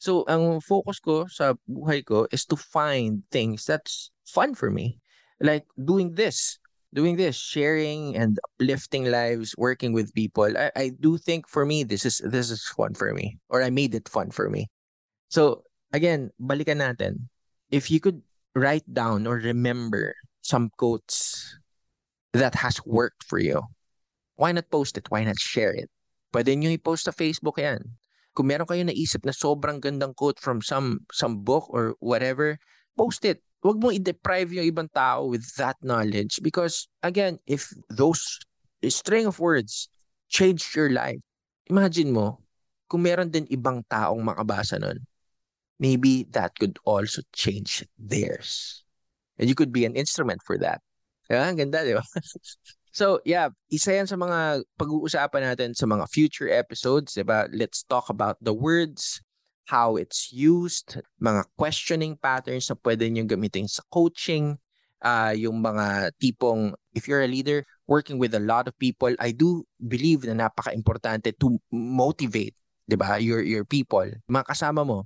So, 0.00 0.24
ang 0.24 0.64
focus 0.64 1.04
ko 1.04 1.28
sa 1.28 1.52
buhay 1.68 2.00
ko 2.00 2.24
is 2.32 2.48
to 2.48 2.56
find 2.56 3.28
things 3.28 3.68
that's 3.68 4.08
fun 4.24 4.56
for 4.56 4.72
me. 4.72 5.04
Like 5.36 5.68
doing 5.76 6.16
this, 6.16 6.56
doing 6.96 7.20
this, 7.20 7.36
sharing 7.36 8.16
and 8.16 8.40
uplifting 8.56 9.12
lives, 9.12 9.52
working 9.60 9.92
with 9.92 10.16
people. 10.16 10.48
I, 10.48 10.72
I 10.72 10.86
do 10.96 11.20
think 11.20 11.44
for 11.44 11.68
me, 11.68 11.84
this 11.84 12.08
is 12.08 12.24
this 12.24 12.48
is 12.48 12.64
fun 12.72 12.96
for 12.96 13.12
me. 13.12 13.36
Or 13.52 13.60
I 13.60 13.68
made 13.68 13.92
it 13.92 14.08
fun 14.08 14.32
for 14.32 14.48
me. 14.48 14.72
So, 15.28 15.68
again, 15.92 16.32
balikan 16.40 16.80
natin. 16.80 17.28
If 17.68 17.92
you 17.92 18.00
could 18.00 18.24
write 18.56 18.88
down 18.88 19.28
or 19.28 19.36
remember 19.36 20.16
some 20.40 20.72
quotes 20.80 21.44
that 22.32 22.56
has 22.56 22.80
worked 22.88 23.20
for 23.20 23.36
you, 23.36 23.60
why 24.40 24.50
not 24.50 24.72
post 24.72 24.96
it? 24.96 25.04
Why 25.12 25.28
not 25.28 25.36
share 25.36 25.76
it? 25.76 25.92
Pwede 26.32 26.56
nyo 26.56 26.72
i-post 26.72 27.04
sa 27.04 27.12
Facebook 27.12 27.60
yan. 27.60 27.84
Kung 28.32 28.48
meron 28.48 28.68
kayo 28.68 28.84
naisip 28.84 29.24
na 29.28 29.32
sobrang 29.32 29.80
gandang 29.80 30.16
quote 30.16 30.40
from 30.40 30.64
some 30.64 31.04
some 31.12 31.44
book 31.44 31.68
or 31.68 31.96
whatever, 32.00 32.56
post 32.96 33.24
it. 33.28 33.44
Huwag 33.64 33.80
mo 33.80 33.92
i-deprive 33.92 34.52
yung 34.52 34.68
ibang 34.68 34.88
tao 34.92 35.28
with 35.28 35.44
that 35.56 35.76
knowledge 35.80 36.40
because 36.44 36.88
again, 37.00 37.40
if 37.48 37.72
those 37.92 38.20
string 38.88 39.24
of 39.24 39.40
words 39.40 39.88
change 40.28 40.76
your 40.76 40.92
life, 40.92 41.20
imagine 41.68 42.12
mo, 42.12 42.44
kung 42.86 43.02
meron 43.02 43.32
din 43.32 43.48
ibang 43.48 43.80
taong 43.88 44.20
makabasa 44.20 44.76
nun, 44.76 45.00
maybe 45.78 46.26
that 46.32 46.58
could 46.58 46.78
also 46.84 47.22
change 47.32 47.84
theirs. 47.98 48.82
And 49.38 49.48
you 49.48 49.54
could 49.54 49.72
be 49.72 49.84
an 49.84 49.96
instrument 49.96 50.40
for 50.44 50.58
that. 50.58 50.80
Yeah, 51.28 51.52
ganda, 51.52 51.84
di 51.84 51.94
ba? 51.94 52.04
So, 52.96 53.20
yeah, 53.28 53.52
isa 53.68 53.92
yan 53.92 54.08
sa 54.08 54.16
mga 54.16 54.64
pag-uusapan 54.80 55.52
natin 55.52 55.76
sa 55.76 55.84
mga 55.84 56.08
future 56.08 56.48
episodes, 56.48 57.12
diba? 57.12 57.44
Let's 57.52 57.84
talk 57.84 58.08
about 58.08 58.40
the 58.40 58.56
words, 58.56 59.20
how 59.68 60.00
it's 60.00 60.32
used, 60.32 60.96
mga 61.20 61.44
questioning 61.60 62.16
patterns 62.16 62.72
na 62.72 62.76
pwede 62.80 63.04
nyo 63.12 63.28
gamitin 63.28 63.68
sa 63.68 63.84
coaching, 63.92 64.56
uh, 65.04 65.36
yung 65.36 65.60
mga 65.60 66.16
tipong, 66.16 66.72
if 66.96 67.04
you're 67.04 67.20
a 67.20 67.28
leader, 67.28 67.68
working 67.84 68.16
with 68.16 68.32
a 68.32 68.40
lot 68.40 68.64
of 68.64 68.72
people, 68.80 69.12
I 69.20 69.36
do 69.36 69.68
believe 69.76 70.24
na 70.24 70.48
napaka-importante 70.48 71.36
to 71.36 71.60
motivate, 71.68 72.56
di 72.88 72.96
ba, 72.96 73.20
your, 73.20 73.44
your 73.44 73.68
people, 73.68 74.08
mga 74.24 74.48
kasama 74.48 74.88
mo. 74.88 75.04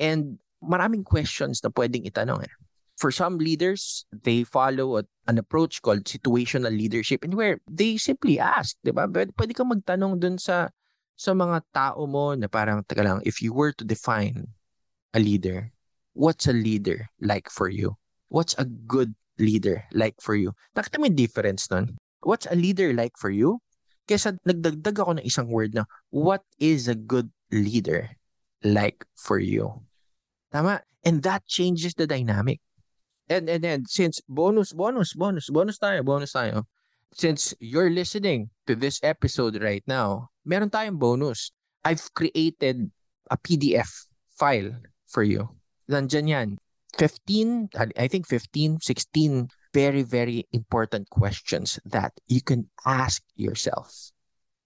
And 0.00 0.40
maraming 0.64 1.04
questions 1.04 1.60
na 1.60 1.68
pwedeng 1.68 2.08
itanong 2.08 2.48
eh 2.48 2.54
for 3.00 3.08
some 3.08 3.40
leaders, 3.40 4.04
they 4.12 4.44
follow 4.44 5.00
an 5.00 5.40
approach 5.40 5.80
called 5.80 6.04
situational 6.04 6.68
leadership 6.68 7.24
and 7.24 7.32
where 7.32 7.56
they 7.64 7.96
simply 7.96 8.36
ask, 8.36 8.76
di 8.84 8.92
ba? 8.92 9.08
Pwede 9.08 9.56
kang 9.56 9.72
magtanong 9.72 10.20
dun 10.20 10.36
sa 10.36 10.68
sa 11.16 11.32
mga 11.32 11.64
tao 11.72 12.04
mo 12.04 12.36
na 12.36 12.44
parang, 12.44 12.84
taga 12.84 13.00
lang, 13.00 13.18
if 13.24 13.40
you 13.40 13.56
were 13.56 13.72
to 13.72 13.88
define 13.88 14.52
a 15.16 15.20
leader, 15.20 15.72
what's 16.12 16.44
a 16.44 16.52
leader 16.52 17.08
like 17.24 17.48
for 17.48 17.72
you? 17.72 17.96
What's 18.28 18.52
a 18.60 18.68
good 18.68 19.16
leader 19.40 19.80
like 19.96 20.20
for 20.20 20.36
you? 20.36 20.52
Nakita 20.76 21.00
mo 21.00 21.08
yung 21.08 21.16
difference 21.16 21.72
nun? 21.72 21.96
What's 22.20 22.44
a 22.52 22.56
leader 22.56 22.92
like 22.92 23.16
for 23.16 23.32
you? 23.32 23.64
Kesa 24.04 24.36
nagdagdag 24.44 25.00
ako 25.00 25.16
ng 25.16 25.24
isang 25.24 25.48
word 25.48 25.72
na, 25.72 25.88
what 26.12 26.44
is 26.60 26.84
a 26.84 26.96
good 26.96 27.32
leader 27.48 28.12
like 28.60 29.08
for 29.16 29.40
you? 29.40 29.80
Tama? 30.52 30.82
And 31.04 31.22
that 31.22 31.46
changes 31.46 31.94
the 31.94 32.06
dynamic. 32.06 32.60
And, 33.28 33.48
and 33.48 33.62
then, 33.62 33.86
since 33.86 34.20
bonus, 34.28 34.72
bonus, 34.72 35.14
bonus, 35.14 35.48
bonus 35.48 35.78
tayo, 35.78 36.04
bonus 36.04 36.32
tayo. 36.32 36.66
Since 37.14 37.54
you're 37.58 37.90
listening 37.90 38.50
to 38.66 38.74
this 38.74 39.00
episode 39.02 39.62
right 39.62 39.82
now, 39.86 40.30
meron 40.44 40.70
tayong 40.70 40.98
bonus. 40.98 41.50
I've 41.84 42.02
created 42.14 42.90
a 43.30 43.38
PDF 43.38 43.88
file 44.38 44.74
for 45.06 45.22
you. 45.22 45.48
Nandyan 45.90 46.28
yan. 46.28 46.48
15, 46.98 47.70
I 47.96 48.08
think 48.08 48.26
15, 48.26 48.82
16 48.82 49.48
very, 49.72 50.02
very 50.02 50.46
important 50.52 51.08
questions 51.10 51.78
that 51.84 52.12
you 52.26 52.40
can 52.40 52.68
ask 52.84 53.22
yourself. 53.36 54.10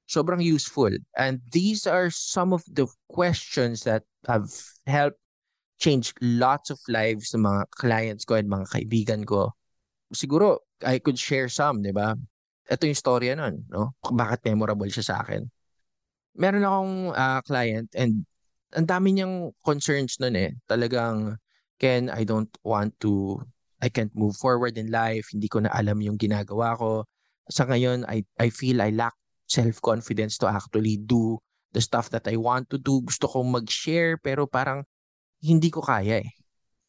Sobrang 0.08 0.42
useful. 0.42 0.90
And 1.16 1.40
these 1.52 1.86
are 1.86 2.10
some 2.10 2.52
of 2.52 2.64
the 2.70 2.86
questions 3.08 3.84
that 3.84 4.04
have 4.26 4.48
helped 4.86 5.20
change 5.78 6.14
lots 6.22 6.70
of 6.70 6.78
lives 6.86 7.34
ng 7.34 7.42
mga 7.42 7.62
clients 7.74 8.24
ko 8.24 8.38
and 8.38 8.48
mga 8.48 8.66
kaibigan 8.70 9.22
ko. 9.26 9.52
Siguro, 10.14 10.62
I 10.84 11.02
could 11.02 11.18
share 11.18 11.50
some, 11.50 11.82
di 11.82 11.90
ba? 11.90 12.14
Ito 12.70 12.86
yung 12.86 12.96
storya 12.96 13.32
nun, 13.36 13.66
no? 13.68 13.92
Bakit 14.00 14.46
memorable 14.48 14.88
siya 14.88 15.04
sa 15.04 15.16
akin. 15.20 15.44
Meron 16.38 16.64
akong 16.66 16.94
uh, 17.14 17.40
client 17.44 17.88
and 17.94 18.26
ang 18.74 18.86
dami 18.90 19.14
niyang 19.14 19.54
concerns 19.62 20.18
nun 20.18 20.34
eh. 20.34 20.50
Talagang, 20.66 21.38
Ken, 21.78 22.10
I 22.10 22.26
don't 22.26 22.50
want 22.66 22.94
to, 23.06 23.38
I 23.78 23.88
can't 23.90 24.10
move 24.14 24.34
forward 24.34 24.74
in 24.74 24.90
life. 24.90 25.30
Hindi 25.30 25.46
ko 25.46 25.62
na 25.62 25.70
alam 25.70 26.02
yung 26.02 26.18
ginagawa 26.18 26.74
ko. 26.74 27.06
Sa 27.50 27.68
ngayon, 27.70 28.02
I, 28.10 28.26
I 28.40 28.50
feel 28.50 28.82
I 28.82 28.90
lack 28.90 29.14
self-confidence 29.46 30.40
to 30.42 30.50
actually 30.50 30.98
do 30.98 31.38
the 31.70 31.82
stuff 31.82 32.10
that 32.10 32.26
I 32.26 32.34
want 32.34 32.70
to 32.74 32.78
do. 32.78 33.02
Gusto 33.04 33.30
kong 33.30 33.54
mag-share 33.54 34.18
pero 34.18 34.46
parang 34.46 34.82
hindi 35.44 35.68
ko 35.68 35.84
kaya 35.84 36.24
eh. 36.24 36.30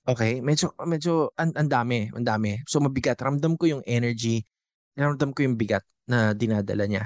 Okay? 0.08 0.40
Medyo, 0.40 0.72
medyo, 0.88 1.36
ang, 1.36 1.52
ang 1.60 1.68
dami, 1.68 2.08
ang 2.16 2.24
dami. 2.24 2.64
So, 2.64 2.80
mabigat. 2.80 3.20
Ramdam 3.20 3.60
ko 3.60 3.68
yung 3.68 3.84
energy, 3.84 4.48
ramdam 4.96 5.36
ko 5.36 5.44
yung 5.44 5.60
bigat 5.60 5.84
na 6.08 6.32
dinadala 6.32 6.88
niya. 6.88 7.06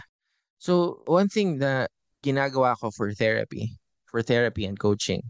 So, 0.61 1.01
one 1.09 1.31
thing 1.31 1.57
na 1.57 1.89
ginagawa 2.21 2.77
ko 2.77 2.93
for 2.93 3.09
therapy, 3.15 3.79
for 4.05 4.21
therapy 4.21 4.69
and 4.69 4.77
coaching, 4.77 5.25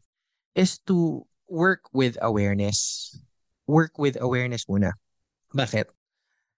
is 0.57 0.81
to 0.89 1.23
work 1.47 1.87
with 1.95 2.19
awareness. 2.19 3.13
Work 3.69 4.01
with 4.01 4.17
awareness 4.19 4.65
muna. 4.65 4.97
Bakit? 5.53 5.87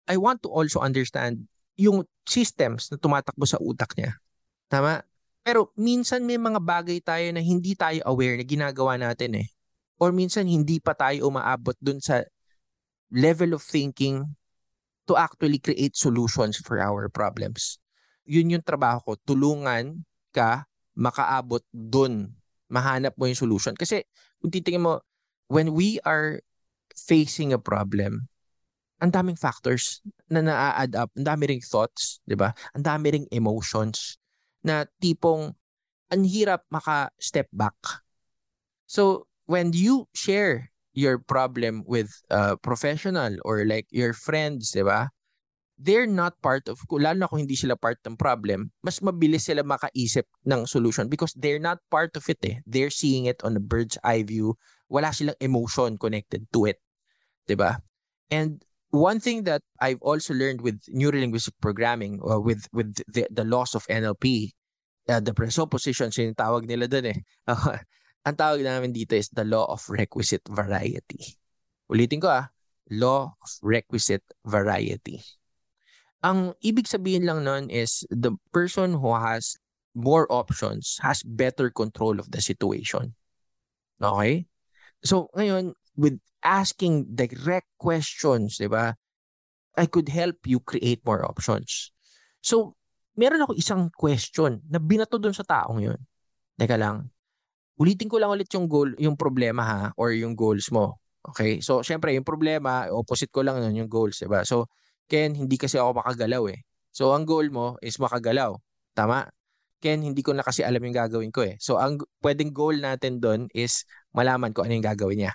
I 0.07 0.15
want 0.17 0.41
to 0.43 0.49
also 0.49 0.79
understand 0.79 1.45
yung 1.75 2.07
systems 2.23 2.87
na 2.89 2.97
tumatakbo 2.97 3.43
sa 3.43 3.59
utak 3.59 3.93
niya. 3.99 4.15
Tama? 4.71 5.03
Pero 5.41 5.73
minsan 5.73 6.21
may 6.21 6.37
mga 6.37 6.61
bagay 6.61 7.01
tayo 7.01 7.25
na 7.33 7.41
hindi 7.41 7.73
tayo 7.73 8.01
aware 8.05 8.37
na 8.37 8.45
ginagawa 8.45 8.93
natin 8.97 9.41
eh. 9.41 9.47
Or 9.97 10.13
minsan 10.13 10.45
hindi 10.45 10.77
pa 10.77 10.93
tayo 10.93 11.29
umaabot 11.29 11.77
dun 11.81 12.01
sa 12.01 12.21
level 13.09 13.57
of 13.57 13.61
thinking 13.65 14.25
to 15.09 15.17
actually 15.17 15.57
create 15.57 15.97
solutions 15.97 16.61
for 16.61 16.77
our 16.77 17.09
problems. 17.09 17.81
Yun 18.25 18.53
yung 18.57 18.65
trabaho 18.65 19.01
ko, 19.01 19.11
tulungan 19.25 20.05
ka 20.29 20.69
makaabot 20.93 21.65
dun, 21.73 22.37
mahanap 22.69 23.17
mo 23.17 23.25
yung 23.25 23.37
solution. 23.37 23.73
Kasi 23.73 24.05
kung 24.39 24.53
titingin 24.53 24.85
mo, 24.85 25.01
when 25.49 25.73
we 25.73 25.97
are 26.05 26.39
facing 26.93 27.51
a 27.51 27.59
problem, 27.59 28.29
ang 29.01 29.09
daming 29.09 29.35
factors 29.35 30.05
na 30.29 30.45
na-add 30.45 30.93
up, 30.93 31.09
ang 31.17 31.25
dami 31.25 31.49
ring 31.49 31.63
thoughts, 31.65 32.21
'di 32.29 32.37
ba? 32.37 32.53
Ang 32.77 32.85
dami 32.85 33.07
ring 33.17 33.27
emotions 33.33 34.20
na 34.61 34.85
tipong 35.01 35.53
ang 36.11 36.23
hirap 36.27 36.65
maka-step 36.69 37.47
back. 37.55 37.75
So, 38.85 39.27
when 39.47 39.71
you 39.71 40.07
share 40.11 40.71
your 40.91 41.19
problem 41.19 41.87
with 41.87 42.11
a 42.29 42.59
professional 42.59 43.39
or 43.47 43.63
like 43.63 43.87
your 43.91 44.11
friends, 44.11 44.75
di 44.75 44.83
ba? 44.83 45.07
They're 45.81 46.05
not 46.05 46.37
part 46.45 46.69
of, 46.69 46.77
lalo 46.93 47.25
na 47.25 47.29
kung 47.31 47.41
hindi 47.41 47.57
sila 47.57 47.73
part 47.73 47.97
ng 48.05 48.13
problem, 48.13 48.69
mas 48.85 49.01
mabilis 49.01 49.49
sila 49.49 49.65
makaisip 49.65 50.29
ng 50.45 50.69
solution 50.69 51.09
because 51.09 51.33
they're 51.33 51.63
not 51.63 51.81
part 51.89 52.13
of 52.13 52.21
it 52.29 52.37
eh. 52.45 52.61
They're 52.69 52.93
seeing 52.93 53.25
it 53.25 53.41
on 53.41 53.57
a 53.57 53.63
bird's 53.63 53.97
eye 54.05 54.21
view. 54.21 54.61
Wala 54.93 55.09
silang 55.09 55.39
emotion 55.41 55.97
connected 55.97 56.45
to 56.53 56.69
it. 56.69 56.77
Di 57.49 57.57
ba? 57.57 57.81
And 58.29 58.61
one 58.91 59.19
thing 59.19 59.43
that 59.47 59.63
I've 59.79 60.01
also 60.01 60.33
learned 60.33 60.61
with 60.61 60.79
neurolinguistic 60.91 61.55
programming 61.59 62.19
uh, 62.23 62.39
with 62.39 62.67
with 62.71 62.95
the, 63.07 63.27
the 63.31 63.43
loss 63.43 63.73
of 63.75 63.87
NLP, 63.87 64.51
uh, 65.09 65.19
the 65.19 65.33
presuppositions 65.33 66.19
yung 66.19 66.35
tawag 66.35 66.67
nila 66.67 66.87
doon 66.87 67.15
eh. 67.15 67.19
Uh, 67.47 67.79
ang 68.27 68.35
tawag 68.35 68.61
namin 68.61 68.93
dito 68.93 69.17
is 69.17 69.31
the 69.33 69.47
law 69.47 69.65
of 69.71 69.81
requisite 69.89 70.43
variety. 70.51 71.39
Ulitin 71.89 72.21
ko 72.21 72.29
ah, 72.29 72.47
law 72.91 73.31
of 73.31 73.51
requisite 73.63 74.23
variety. 74.45 75.23
Ang 76.21 76.53
ibig 76.61 76.85
sabihin 76.85 77.25
lang 77.25 77.47
nun 77.47 77.71
is 77.73 78.05
the 78.13 78.37
person 78.53 78.93
who 79.01 79.09
has 79.17 79.57
more 79.97 80.29
options 80.31 80.99
has 81.01 81.23
better 81.25 81.67
control 81.73 82.19
of 82.19 82.29
the 82.31 82.39
situation. 82.39 83.15
Okay? 83.99 84.45
So, 85.01 85.33
ngayon, 85.33 85.73
with 85.95 86.17
asking 86.41 87.09
direct 87.13 87.69
questions, 87.77 88.57
di 88.57 88.67
ba, 88.67 88.93
I 89.77 89.85
could 89.87 90.11
help 90.11 90.43
you 90.45 90.59
create 90.59 90.99
more 91.07 91.23
options. 91.23 91.93
So, 92.43 92.75
meron 93.15 93.43
ako 93.43 93.55
isang 93.55 93.91
question 93.93 94.59
na 94.67 94.81
binato 94.81 95.21
dun 95.21 95.35
sa 95.35 95.45
taong 95.45 95.79
yun. 95.79 95.99
Teka 96.59 96.75
lang, 96.75 97.07
ulitin 97.79 98.09
ko 98.11 98.21
lang 98.21 98.29
ulit 98.29 98.49
yung 98.53 98.69
goal, 98.69 98.93
yung 99.01 99.17
problema 99.17 99.63
ha, 99.63 99.81
or 99.97 100.13
yung 100.13 100.37
goals 100.37 100.69
mo. 100.69 100.99
Okay? 101.33 101.61
So, 101.61 101.81
syempre, 101.85 102.13
yung 102.13 102.25
problema, 102.25 102.89
opposite 102.89 103.33
ko 103.33 103.45
lang 103.45 103.61
nun, 103.61 103.73
yung 103.77 103.89
goals, 103.89 104.21
diba? 104.21 104.45
So, 104.45 104.69
Ken, 105.09 105.33
hindi 105.33 105.57
kasi 105.57 105.77
ako 105.81 106.01
makagalaw 106.01 106.43
eh. 106.53 106.61
So, 106.91 107.15
ang 107.15 107.25
goal 107.25 107.49
mo 107.49 107.79
is 107.81 107.97
makagalaw. 107.97 108.53
Tama? 108.93 109.27
Ken, 109.81 110.05
hindi 110.05 110.21
ko 110.21 110.37
na 110.37 110.45
kasi 110.45 110.61
alam 110.61 110.81
yung 110.81 110.93
gagawin 110.93 111.33
ko 111.33 111.41
eh. 111.41 111.57
So, 111.57 111.81
ang 111.81 111.97
pwedeng 112.21 112.53
goal 112.53 112.77
natin 112.77 113.17
doon 113.17 113.49
is 113.57 113.81
malaman 114.13 114.53
ko 114.53 114.61
ano 114.61 114.77
yung 114.77 114.85
gagawin 114.85 115.25
niya. 115.25 115.33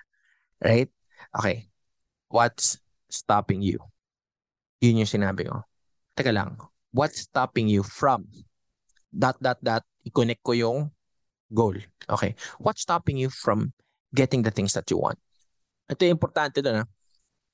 Right? 0.66 0.90
Okay. 1.30 1.70
What's 2.26 2.82
stopping 3.06 3.62
you? 3.62 3.78
Yun 4.82 5.06
yung 5.06 5.10
sinabi 5.10 5.46
ko. 5.46 5.62
Teka 6.18 6.34
lang. 6.34 6.58
What's 6.90 7.30
stopping 7.30 7.70
you 7.70 7.86
from? 7.86 8.26
Dot, 9.14 9.38
dot, 9.38 9.62
dot. 9.62 9.86
I-connect 10.02 10.42
ko 10.42 10.58
yung 10.58 10.90
goal. 11.54 11.78
Okay. 12.10 12.34
What's 12.58 12.82
stopping 12.82 13.14
you 13.14 13.30
from 13.30 13.70
getting 14.10 14.42
the 14.42 14.50
things 14.50 14.74
that 14.74 14.90
you 14.90 14.98
want? 14.98 15.22
Ito 15.86 16.02
yung 16.02 16.18
importante 16.18 16.58
doon. 16.58 16.82
Ha? 16.82 16.84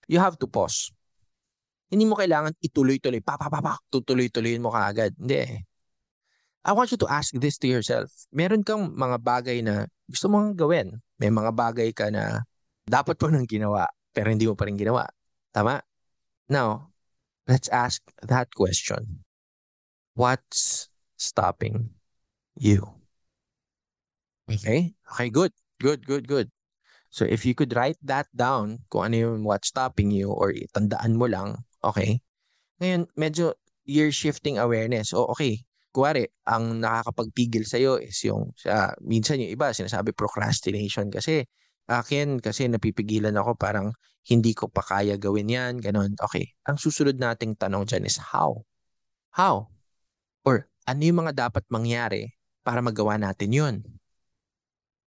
You 0.08 0.16
have 0.24 0.40
to 0.40 0.48
pause. 0.48 0.88
Hindi 1.92 2.08
mo 2.08 2.16
kailangan 2.16 2.56
ituloy-tuloy. 2.64 3.20
Papapapak, 3.20 3.84
tutuloy-tuloyin 3.92 4.64
mo 4.64 4.72
kaagad. 4.72 5.12
Hindi 5.20 5.36
eh. 5.36 5.60
I 6.64 6.72
want 6.72 6.88
you 6.88 6.96
to 7.04 7.10
ask 7.12 7.34
this 7.36 7.60
to 7.60 7.68
yourself. 7.68 8.08
Meron 8.32 8.64
kang 8.64 8.96
mga 8.96 9.20
bagay 9.20 9.60
na 9.60 9.84
gusto 10.08 10.32
mong 10.32 10.56
gawin. 10.56 10.96
May 11.20 11.28
mga 11.28 11.52
bagay 11.52 11.92
ka 11.92 12.08
na 12.08 12.46
dapat 12.86 13.18
po 13.18 13.30
nang 13.30 13.46
ginawa 13.46 13.86
pero 14.12 14.28
hindi 14.28 14.44
mo 14.44 14.54
pa 14.54 14.68
rin 14.68 14.76
ginawa. 14.76 15.08
Tama? 15.52 15.80
Now, 16.48 16.92
let's 17.48 17.68
ask 17.72 18.04
that 18.20 18.52
question. 18.52 19.24
What's 20.12 20.92
stopping 21.16 21.96
you? 22.56 22.84
Okay? 24.48 24.92
Okay, 25.16 25.28
good. 25.32 25.52
Good, 25.80 26.04
good, 26.04 26.28
good. 26.28 26.48
So 27.12 27.24
if 27.28 27.44
you 27.44 27.52
could 27.52 27.76
write 27.76 28.00
that 28.04 28.28
down, 28.32 28.84
kung 28.88 29.12
ano 29.12 29.16
yung 29.16 29.44
what's 29.44 29.68
stopping 29.68 30.12
you 30.12 30.32
or 30.32 30.52
tandaan 30.72 31.16
mo 31.16 31.28
lang, 31.28 31.64
okay? 31.84 32.20
Ngayon, 32.80 33.08
medyo 33.16 33.56
year 33.84 34.08
shifting 34.12 34.56
awareness. 34.56 35.12
O 35.12 35.28
okay, 35.32 35.64
kuwari, 35.92 36.28
ang 36.48 36.80
nakakapagpigil 36.80 37.68
sa'yo 37.68 38.00
is 38.00 38.16
yung, 38.24 38.56
uh, 38.64 38.92
minsan 39.04 39.40
yung 39.44 39.52
iba, 39.52 39.76
sinasabi 39.76 40.16
procrastination 40.16 41.12
kasi, 41.12 41.44
akin 41.90 42.38
kasi 42.38 42.68
napipigilan 42.70 43.34
ako 43.34 43.58
parang 43.58 43.90
hindi 44.26 44.54
ko 44.54 44.70
pa 44.70 44.82
kaya 44.86 45.18
gawin 45.18 45.50
yan, 45.50 45.82
ganun. 45.82 46.14
Okay, 46.14 46.54
ang 46.66 46.78
susunod 46.78 47.18
nating 47.18 47.58
tanong 47.58 47.90
dyan 47.90 48.06
is 48.06 48.22
how? 48.22 48.62
How? 49.34 49.66
Or 50.46 50.70
ano 50.86 51.00
yung 51.02 51.26
mga 51.26 51.48
dapat 51.48 51.66
mangyari 51.70 52.30
para 52.62 52.78
magawa 52.78 53.18
natin 53.18 53.50
yun? 53.50 53.76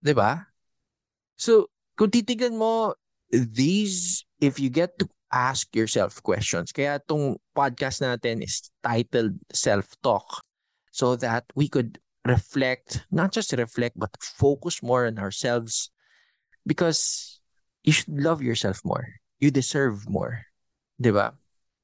ba? 0.02 0.50
So, 1.38 1.70
kung 1.94 2.10
titignan 2.10 2.58
mo, 2.58 2.98
these, 3.30 4.26
if 4.42 4.58
you 4.58 4.68
get 4.68 4.98
to 4.98 5.06
ask 5.30 5.70
yourself 5.74 6.18
questions, 6.22 6.74
kaya 6.74 6.98
itong 6.98 7.38
podcast 7.54 8.02
natin 8.02 8.42
is 8.42 8.70
titled 8.82 9.38
Self-Talk 9.54 10.42
so 10.90 11.14
that 11.18 11.46
we 11.54 11.70
could 11.70 11.98
reflect, 12.26 13.06
not 13.10 13.30
just 13.30 13.54
reflect, 13.54 13.94
but 13.94 14.10
focus 14.18 14.82
more 14.82 15.06
on 15.06 15.18
ourselves 15.18 15.93
because 16.66 17.40
you 17.82 17.92
should 17.92 18.20
love 18.20 18.42
yourself 18.42 18.80
more. 18.84 19.06
You 19.40 19.50
deserve 19.50 20.08
more. 20.08 20.42
Diba? 21.02 21.34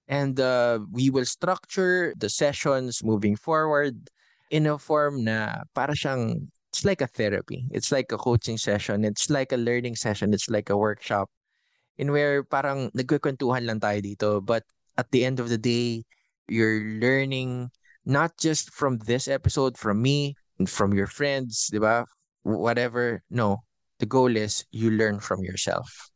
And 0.08 0.40
uh, 0.40 0.80
we 0.90 1.10
will 1.10 1.24
structure 1.24 2.14
the 2.16 2.28
sessions 2.28 3.04
moving 3.04 3.36
forward 3.36 4.10
in 4.50 4.66
a 4.66 4.78
form 4.78 5.22
na 5.24 5.62
para 5.74 5.94
siyang 5.94 6.50
it's 6.70 6.84
like 6.84 7.00
a 7.00 7.06
therapy. 7.06 7.66
It's 7.70 7.90
like 7.90 8.12
a 8.12 8.18
coaching 8.18 8.56
session. 8.56 9.04
It's 9.04 9.28
like 9.28 9.52
a 9.52 9.56
learning 9.58 9.96
session. 9.96 10.32
It's 10.32 10.48
like 10.48 10.70
a 10.70 10.76
workshop 10.76 11.28
in 11.98 12.12
where 12.14 12.46
parang 12.46 12.90
nagkukwentuhan 12.94 13.66
lang 13.66 13.82
tayo 13.82 13.98
dito. 13.98 14.30
But 14.38 14.62
at 14.96 15.10
the 15.10 15.26
end 15.26 15.40
of 15.42 15.50
the 15.50 15.58
day, 15.58 16.06
you're 16.46 16.98
learning 17.02 17.70
not 18.06 18.38
just 18.38 18.70
from 18.70 18.98
this 19.02 19.26
episode, 19.26 19.76
from 19.76 20.00
me, 20.00 20.38
from 20.66 20.94
your 20.94 21.10
friends, 21.10 21.68
di 21.74 21.78
ba? 21.82 22.06
Whatever. 22.46 23.22
No. 23.30 23.66
The 24.00 24.08
goal 24.08 24.32
is 24.32 24.64
you 24.72 24.90
learn 24.90 25.20
from 25.20 25.44
yourself. 25.44 26.08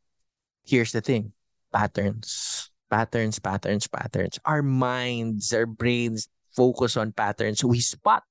Here's 0.64 0.92
the 0.92 1.04
thing. 1.04 1.36
Patterns. 1.68 2.72
Patterns, 2.88 3.36
patterns, 3.38 3.86
patterns. 3.86 4.40
Our 4.44 4.64
minds, 4.64 5.52
our 5.52 5.68
brains 5.68 6.28
focus 6.56 6.96
on 6.96 7.12
patterns. 7.12 7.60
We 7.60 7.84
spot 7.84 8.24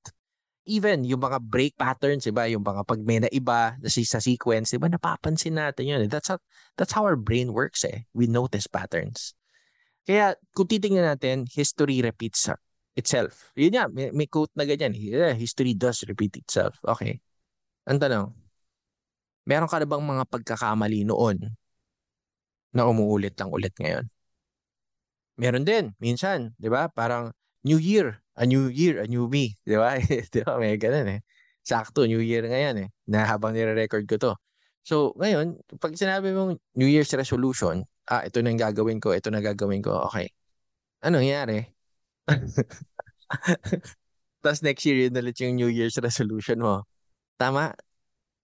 even 0.65 1.03
yung 1.03 1.21
mga 1.21 1.43
break 1.43 1.75
patterns, 1.75 2.23
iba, 2.23 2.47
yung 2.47 2.63
mga 2.63 2.87
pag 2.87 3.01
may 3.03 3.19
naiba 3.19 3.75
na 3.77 3.89
sa 3.91 4.19
sequence, 4.23 4.71
iba, 4.71 4.87
napapansin 4.87 5.59
natin 5.59 5.85
yun. 5.85 5.99
That's 6.07 6.31
how, 6.31 6.39
that's 6.79 6.95
how 6.95 7.03
our 7.03 7.19
brain 7.19 7.51
works 7.51 7.83
eh. 7.83 8.07
We 8.15 8.31
notice 8.31 8.67
patterns. 8.67 9.35
Kaya 10.07 10.35
kung 10.55 10.67
titingnan 10.67 11.15
natin, 11.15 11.47
history 11.51 11.99
repeats 12.01 12.47
itself. 12.95 13.51
Yun 13.59 13.75
yan, 13.75 13.89
may, 13.91 14.07
may 14.15 14.27
quote 14.27 14.51
na 14.55 14.63
ganyan. 14.63 14.95
Yeah, 14.95 15.35
history 15.35 15.75
does 15.75 16.03
repeat 16.07 16.39
itself. 16.39 16.79
Okay. 16.83 17.19
Ang 17.87 17.99
tanong, 17.99 18.31
meron 19.49 19.69
ka 19.71 19.77
na 19.79 19.87
bang 19.89 20.03
mga 20.03 20.23
pagkakamali 20.29 21.03
noon 21.07 21.37
na 22.73 22.89
umuulit 22.89 23.37
lang 23.37 23.49
ulit 23.53 23.73
ngayon? 23.77 24.05
Meron 25.37 25.65
din, 25.65 25.93
minsan, 25.97 26.53
di 26.61 26.69
ba? 26.69 26.89
Parang 26.93 27.33
New 27.65 27.81
Year, 27.81 28.21
a 28.37 28.45
new 28.45 28.69
year, 28.69 29.01
a 29.01 29.07
new 29.09 29.25
me. 29.29 29.57
Di 29.65 29.75
ba? 29.77 29.97
di 30.33 30.39
ba? 30.45 30.57
May 30.61 30.77
ganun 30.77 31.09
eh. 31.09 31.19
Sakto, 31.63 32.05
New 32.05 32.19
Year 32.21 32.43
ngayon 32.45 32.75
eh. 32.85 32.89
Na 33.09 33.25
habang 33.25 33.55
nire-record 33.55 34.05
ko 34.05 34.15
to. 34.19 34.33
So, 34.83 35.15
ngayon, 35.15 35.63
pag 35.79 35.95
sinabi 35.95 36.35
mong 36.35 36.59
New 36.75 36.89
Year's 36.91 37.09
resolution, 37.15 37.87
ah, 38.11 38.27
ito 38.27 38.43
na 38.43 38.51
yung 38.51 38.61
gagawin 38.61 38.99
ko, 38.99 39.15
ito 39.15 39.31
na 39.31 39.39
gagawin 39.39 39.79
ko, 39.79 39.95
okay. 40.11 40.27
Ano 41.01 41.23
nangyari? 41.23 41.63
Tapos 44.43 44.59
next 44.59 44.83
year, 44.83 45.07
yun 45.07 45.15
ulit 45.15 45.39
yung 45.39 45.55
New 45.55 45.71
Year's 45.71 45.95
resolution 45.97 46.59
mo. 46.59 46.83
Tama? 47.39 47.71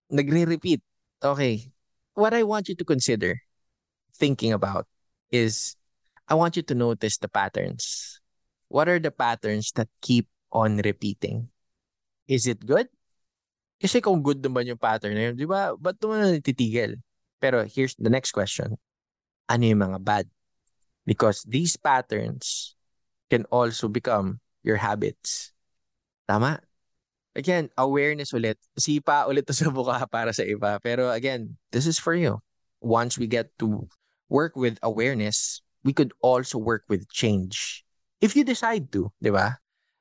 Nagre-repeat. 0.10 0.82
Okay. 1.24 1.72
What 2.14 2.34
I 2.34 2.44
want 2.44 2.70
you 2.70 2.76
to 2.76 2.86
consider 2.86 3.42
thinking 4.16 4.54
about 4.54 4.88
is 5.32 5.76
I 6.28 6.36
want 6.36 6.56
you 6.56 6.64
to 6.64 6.76
notice 6.76 7.18
the 7.18 7.28
patterns 7.30 8.20
what 8.70 8.88
are 8.88 9.02
the 9.02 9.12
patterns 9.12 9.74
that 9.76 9.90
keep 10.00 10.30
on 10.54 10.78
repeating? 10.86 11.50
Is 12.30 12.46
it 12.46 12.64
good? 12.64 12.88
Kasi 13.82 14.00
kung 14.00 14.22
good 14.22 14.40
naman 14.46 14.70
yung 14.70 14.80
pattern 14.80 15.18
na 15.18 15.30
yun, 15.30 15.36
di 15.36 15.50
ba? 15.50 15.74
Ba't 15.76 15.98
naman 16.00 16.38
natitigil? 16.38 17.02
Pero 17.42 17.66
here's 17.66 17.98
the 17.98 18.14
next 18.14 18.32
question. 18.32 18.78
Ano 19.50 19.66
yung 19.66 19.82
mga 19.82 20.00
bad? 20.06 20.26
Because 21.04 21.42
these 21.50 21.74
patterns 21.76 22.78
can 23.34 23.50
also 23.50 23.90
become 23.90 24.38
your 24.62 24.78
habits. 24.78 25.52
Tama? 26.30 26.62
Again, 27.38 27.70
awareness 27.78 28.34
ulit. 28.34 28.58
Sipa 28.78 29.30
ulit 29.30 29.46
to 29.46 29.54
sa 29.58 29.70
buka 29.70 30.06
para 30.10 30.34
sa 30.34 30.44
iba. 30.44 30.82
Pero 30.82 31.13
again, 31.13 31.58
this 31.70 31.86
is 31.86 32.02
for 32.02 32.18
you. 32.18 32.42
Once 32.82 33.20
we 33.20 33.28
get 33.28 33.52
to 33.60 33.86
work 34.32 34.56
with 34.56 34.80
awareness, 34.82 35.62
we 35.84 35.94
could 35.94 36.13
also 36.22 36.58
work 36.58 36.84
with 36.89 37.06
change. 37.12 37.84
If 38.20 38.36
you 38.36 38.44
decide 38.44 38.92
to, 38.96 39.12
di 39.22 39.32
ba? 39.32 39.60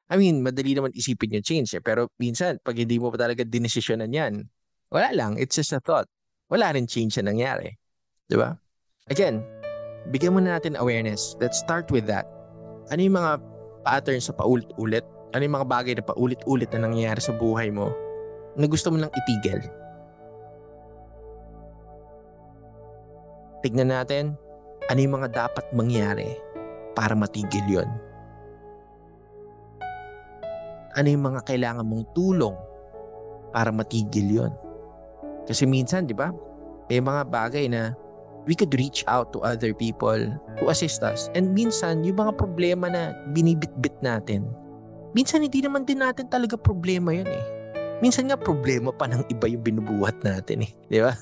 I 0.09 0.17
mean, 0.17 0.41
madali 0.41 0.73
naman 0.73 0.97
isipin 0.97 1.37
yung 1.37 1.45
change 1.45 1.77
eh. 1.77 1.83
Pero 1.85 2.09
minsan, 2.17 2.57
pag 2.64 2.81
hindi 2.81 2.97
mo 2.97 3.12
pa 3.12 3.21
talaga 3.21 3.45
dinesisyonan 3.45 4.11
yan, 4.11 4.49
wala 4.88 5.12
lang. 5.12 5.37
It's 5.37 5.55
just 5.55 5.77
a 5.77 5.81
thought. 5.85 6.09
Wala 6.49 6.73
rin 6.73 6.88
change 6.88 7.21
na 7.21 7.29
nangyari. 7.29 7.77
Di 8.25 8.41
ba? 8.41 8.57
Again, 9.12 9.45
bigyan 10.09 10.33
mo 10.33 10.41
na 10.41 10.57
natin 10.57 10.81
awareness. 10.81 11.37
Let's 11.38 11.61
start 11.61 11.93
with 11.93 12.09
that. 12.09 12.25
Ano 12.88 13.05
yung 13.05 13.21
mga 13.21 13.33
patterns 13.85 14.33
sa 14.33 14.35
paulit-ulit? 14.35 15.05
Ano 15.37 15.43
yung 15.45 15.57
mga 15.61 15.69
bagay 15.69 15.93
na 15.99 16.05
paulit-ulit 16.05 16.71
na 16.73 16.88
nangyayari 16.88 17.21
sa 17.21 17.37
buhay 17.37 17.69
mo 17.69 17.93
na 18.57 18.64
gusto 18.64 18.88
mo 18.88 18.97
lang 18.97 19.12
itigil? 19.12 19.61
Tignan 23.61 23.93
natin 23.93 24.38
ano 24.88 24.99
yung 24.99 25.21
mga 25.21 25.29
dapat 25.35 25.69
mangyari 25.77 26.33
para 26.97 27.12
matigil 27.12 27.67
yon 27.69 27.91
ano 30.99 31.07
yung 31.07 31.31
mga 31.31 31.47
kailangan 31.47 31.87
mong 31.87 32.11
tulong 32.11 32.59
para 33.55 33.71
matigil 33.71 34.43
yon. 34.43 34.53
Kasi 35.47 35.62
minsan, 35.64 36.11
di 36.11 36.12
ba, 36.12 36.35
may 36.91 36.99
mga 36.99 37.23
bagay 37.31 37.71
na 37.71 37.95
we 38.51 38.57
could 38.59 38.75
reach 38.75 39.07
out 39.07 39.31
to 39.31 39.38
other 39.47 39.71
people 39.71 40.19
to 40.59 40.64
assist 40.67 41.07
us. 41.07 41.31
And 41.38 41.55
minsan, 41.55 42.03
yung 42.03 42.19
mga 42.19 42.35
problema 42.35 42.91
na 42.91 43.14
binibitbit 43.31 43.95
natin, 44.03 44.51
minsan 45.12 45.44
hindi 45.44 45.64
naman 45.64 45.85
din 45.88 46.01
natin 46.01 46.29
talaga 46.29 46.57
problema 46.59 47.12
yun 47.12 47.29
eh. 47.29 47.44
Minsan 47.99 48.31
nga 48.31 48.38
problema 48.38 48.94
pa 48.94 49.11
ng 49.11 49.27
iba 49.27 49.51
yung 49.51 49.64
binubuhat 49.64 50.23
natin 50.23 50.68
eh. 50.68 50.73
Di 50.87 51.03
ba? 51.03 51.18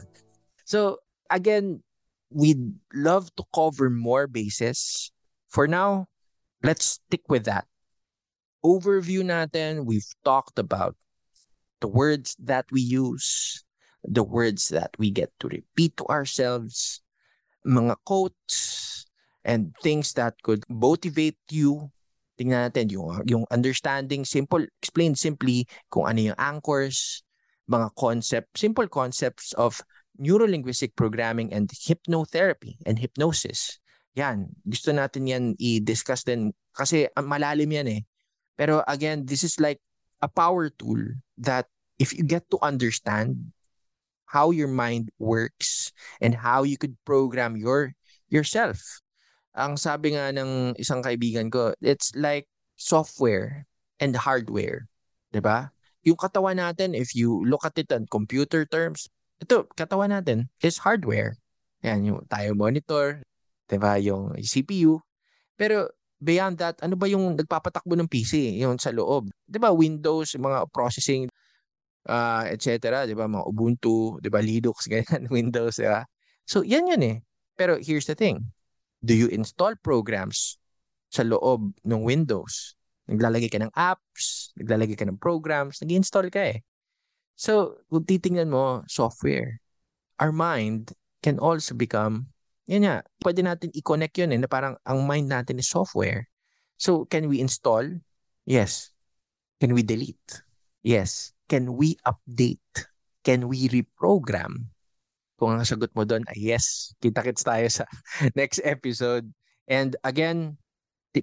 So, 0.68 1.00
again, 1.32 1.80
we'd 2.28 2.74
love 2.92 3.32
to 3.40 3.44
cover 3.54 3.88
more 3.88 4.26
bases. 4.26 5.10
For 5.48 5.64
now, 5.64 6.10
let's 6.62 7.00
stick 7.00 7.24
with 7.32 7.48
that. 7.48 7.64
Overview 8.60 9.24
natin, 9.24 9.86
we've 9.86 10.08
talked 10.26 10.58
about 10.58 10.98
the 11.80 11.88
words 11.88 12.36
that 12.42 12.66
we 12.72 12.80
use, 12.80 13.62
the 14.02 14.24
words 14.24 14.68
that 14.68 14.90
we 14.98 15.10
get 15.10 15.30
to 15.40 15.48
repeat 15.48 15.96
to 15.96 16.04
ourselves, 16.06 17.00
mga 17.66 17.96
quotes 18.04 19.06
and 19.44 19.72
things 19.82 20.12
that 20.14 20.34
could 20.42 20.64
motivate 20.68 21.38
you. 21.50 21.90
Tingnan 22.36 22.68
natin 22.68 22.92
yung, 22.92 23.24
yung 23.24 23.44
understanding, 23.48 24.24
simple, 24.24 24.64
explain 24.80 25.16
simply 25.16 25.64
kung 25.88 26.04
ano 26.04 26.32
yung 26.32 26.38
anchors, 26.38 27.24
mga 27.66 27.90
concept, 27.96 28.48
simple 28.54 28.86
concepts 28.86 29.56
of 29.56 29.80
neurolinguistic 30.20 30.96
programming 30.96 31.52
and 31.52 31.68
hypnotherapy 31.72 32.76
and 32.84 33.00
hypnosis. 33.00 33.80
Yan, 34.16 34.48
gusto 34.64 34.92
natin 34.92 35.28
yan 35.28 35.44
i-discuss 35.60 36.24
din 36.24 36.52
kasi 36.72 37.08
malalim 37.20 37.68
yan 37.68 37.88
eh. 38.00 38.02
Pero 38.56 38.80
again, 38.88 39.28
this 39.28 39.44
is 39.44 39.60
like 39.60 39.80
a 40.24 40.28
power 40.28 40.72
tool 40.72 41.00
that 41.36 41.68
if 42.00 42.16
you 42.16 42.24
get 42.24 42.48
to 42.48 42.60
understand 42.64 43.52
how 44.26 44.50
your 44.50 44.68
mind 44.68 45.12
works 45.18 45.92
and 46.20 46.34
how 46.34 46.64
you 46.64 46.76
could 46.76 46.96
program 47.04 47.56
your 47.56 47.92
yourself. 48.28 49.00
Ang 49.56 49.80
sabi 49.80 50.12
nga 50.12 50.28
ng 50.36 50.76
isang 50.76 51.00
kaibigan 51.00 51.48
ko, 51.48 51.72
it's 51.80 52.12
like 52.12 52.44
software 52.76 53.64
and 53.98 54.12
hardware. 54.12 54.84
'Di 55.32 55.40
ba? 55.40 55.72
Yung 56.06 56.20
katawan 56.20 56.60
natin, 56.60 56.94
if 56.94 57.16
you 57.16 57.42
look 57.48 57.64
at 57.66 57.74
it 57.80 57.90
in 57.90 58.06
computer 58.06 58.62
terms, 58.68 59.08
ito, 59.42 59.66
katawan 59.74 60.12
natin 60.14 60.46
is 60.62 60.78
hardware. 60.80 61.34
Yan, 61.82 62.04
yung 62.06 62.20
tayo 62.28 62.52
monitor, 62.54 63.24
'di 63.68 63.76
ba, 63.80 63.96
yung 64.00 64.36
CPU. 64.38 65.00
Pero 65.56 65.88
beyond 66.20 66.60
that, 66.60 66.76
ano 66.84 66.94
ba 66.96 67.08
yung 67.08 67.36
nagpapatakbo 67.36 67.96
ng 67.96 68.08
PC, 68.08 68.60
yung 68.60 68.76
sa 68.76 68.92
loob? 68.92 69.32
'Di 69.48 69.58
ba, 69.60 69.72
Windows, 69.72 70.36
mga 70.36 70.68
processing 70.72 71.28
uh, 72.08 72.44
etc. 72.48 73.04
'di 73.06 73.14
ba? 73.18 73.26
Mga 73.28 73.44
Ubuntu, 73.48 74.18
'di 74.22 74.28
ba? 74.30 74.40
Linux, 74.40 74.86
ganyan, 74.92 75.28
Windows, 75.32 75.78
'di 75.80 75.88
ba? 75.90 76.04
So, 76.46 76.62
yan 76.62 76.86
yun 76.88 77.02
eh. 77.02 77.16
Pero 77.58 77.80
here's 77.80 78.06
the 78.06 78.14
thing. 78.14 78.52
Do 79.06 79.14
you 79.14 79.30
install 79.30 79.78
programs 79.78 80.58
sa 81.14 81.22
loob 81.22 81.70
ng 81.86 82.02
Windows? 82.02 82.74
Naglalagay 83.06 83.46
ka 83.46 83.62
ng 83.62 83.70
apps, 83.70 84.50
naglalagay 84.58 84.98
ka 84.98 85.06
ng 85.06 85.22
programs, 85.22 85.78
nag-install 85.78 86.26
ka 86.26 86.58
eh. 86.58 86.66
So, 87.38 87.78
kung 87.86 88.02
titingnan 88.02 88.50
mo, 88.50 88.82
software. 88.90 89.62
Our 90.18 90.34
mind 90.34 90.90
can 91.22 91.38
also 91.38 91.78
become, 91.78 92.34
yan 92.66 92.82
nga, 92.82 93.06
pwede 93.22 93.46
natin 93.46 93.70
i-connect 93.78 94.18
yun 94.18 94.34
eh, 94.34 94.40
na 94.42 94.50
parang 94.50 94.74
ang 94.82 95.06
mind 95.06 95.30
natin 95.30 95.62
is 95.62 95.70
software. 95.70 96.26
So, 96.74 97.06
can 97.06 97.30
we 97.30 97.38
install? 97.38 97.86
Yes. 98.42 98.90
Can 99.62 99.70
we 99.70 99.86
delete? 99.86 100.42
Yes 100.82 101.36
can 101.48 101.78
we 101.78 101.96
update? 102.02 102.86
Can 103.22 103.48
we 103.48 103.70
reprogram? 103.70 104.70
Kung 105.36 105.52
ang 105.52 105.68
sagot 105.68 105.92
mo 105.92 106.08
doon 106.08 106.24
ay 106.32 106.56
yes, 106.56 106.96
kita-kits 107.04 107.44
tayo 107.44 107.68
sa 107.68 107.84
next 108.40 108.64
episode. 108.64 109.28
And 109.68 109.92
again, 110.00 110.56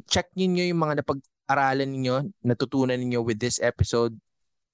check 0.05 0.29
niyo 0.37 0.69
yung 0.69 0.81
mga 0.81 1.01
napag-aralan 1.01 1.89
niyo, 1.97 2.29
natutunan 2.45 3.01
niyo 3.01 3.25
with 3.25 3.41
this 3.41 3.57
episode. 3.57 4.13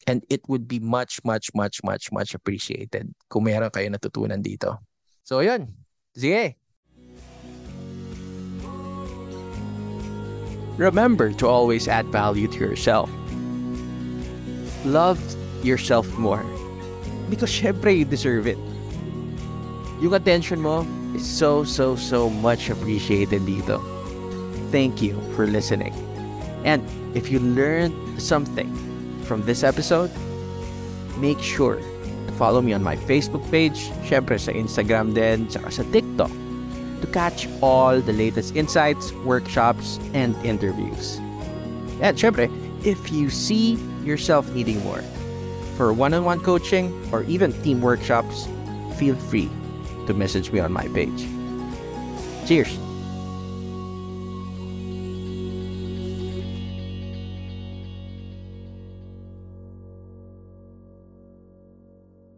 And 0.07 0.23
it 0.31 0.43
would 0.47 0.67
be 0.67 0.79
much, 0.79 1.19
much, 1.23 1.51
much, 1.55 1.83
much, 1.83 2.11
much 2.11 2.31
appreciated 2.35 3.11
kung 3.27 3.47
meron 3.47 3.71
kayo 3.71 3.87
natutunan 3.91 4.39
dito. 4.39 4.79
So, 5.23 5.39
yun. 5.39 5.71
Sige. 6.15 6.55
Remember 10.79 11.35
to 11.35 11.45
always 11.47 11.91
add 11.91 12.07
value 12.07 12.47
to 12.47 12.59
yourself. 12.59 13.11
Love 14.87 15.19
yourself 15.63 16.07
more. 16.15 16.47
Because 17.27 17.51
syempre, 17.51 17.91
you 17.91 18.07
deserve 18.07 18.47
it. 18.47 18.57
Yung 19.99 20.15
attention 20.15 20.63
mo 20.63 20.87
is 21.11 21.27
so, 21.27 21.63
so, 21.67 21.95
so 21.95 22.29
much 22.29 22.71
appreciated 22.71 23.43
dito. 23.43 23.83
Thank 24.71 25.03
you 25.03 25.19
for 25.35 25.43
listening. 25.43 25.91
And 26.63 26.79
if 27.11 27.27
you 27.27 27.39
learned 27.39 27.93
something 28.21 28.71
from 29.27 29.43
this 29.43 29.63
episode, 29.63 30.11
make 31.19 31.39
sure 31.43 31.83
to 31.83 32.31
follow 32.39 32.61
me 32.61 32.71
on 32.71 32.83
my 32.83 32.95
Facebook 32.95 33.43
page, 33.51 33.91
syempre 34.07 34.39
sa 34.39 34.55
Instagram 34.55 35.11
din, 35.11 35.51
saka 35.51 35.67
sa 35.67 35.83
TikTok 35.91 36.31
to 37.03 37.07
catch 37.11 37.47
all 37.59 37.99
the 37.99 38.15
latest 38.15 38.55
insights, 38.55 39.11
workshops, 39.27 39.99
and 40.15 40.35
interviews. 40.47 41.19
And 41.99 42.15
syempre, 42.15 42.47
if 42.87 43.11
you 43.11 43.27
see 43.27 43.75
yourself 44.07 44.47
needing 44.55 44.79
more, 44.83 45.03
for 45.75 45.91
one-on-one 45.91 46.39
coaching 46.39 46.91
or 47.11 47.23
even 47.23 47.51
team 47.63 47.79
workshops, 47.79 48.47
feel 48.95 49.15
free 49.15 49.51
to 50.09 50.15
message 50.15 50.51
me 50.51 50.59
on 50.59 50.73
my 50.73 50.87
page. 50.87 51.38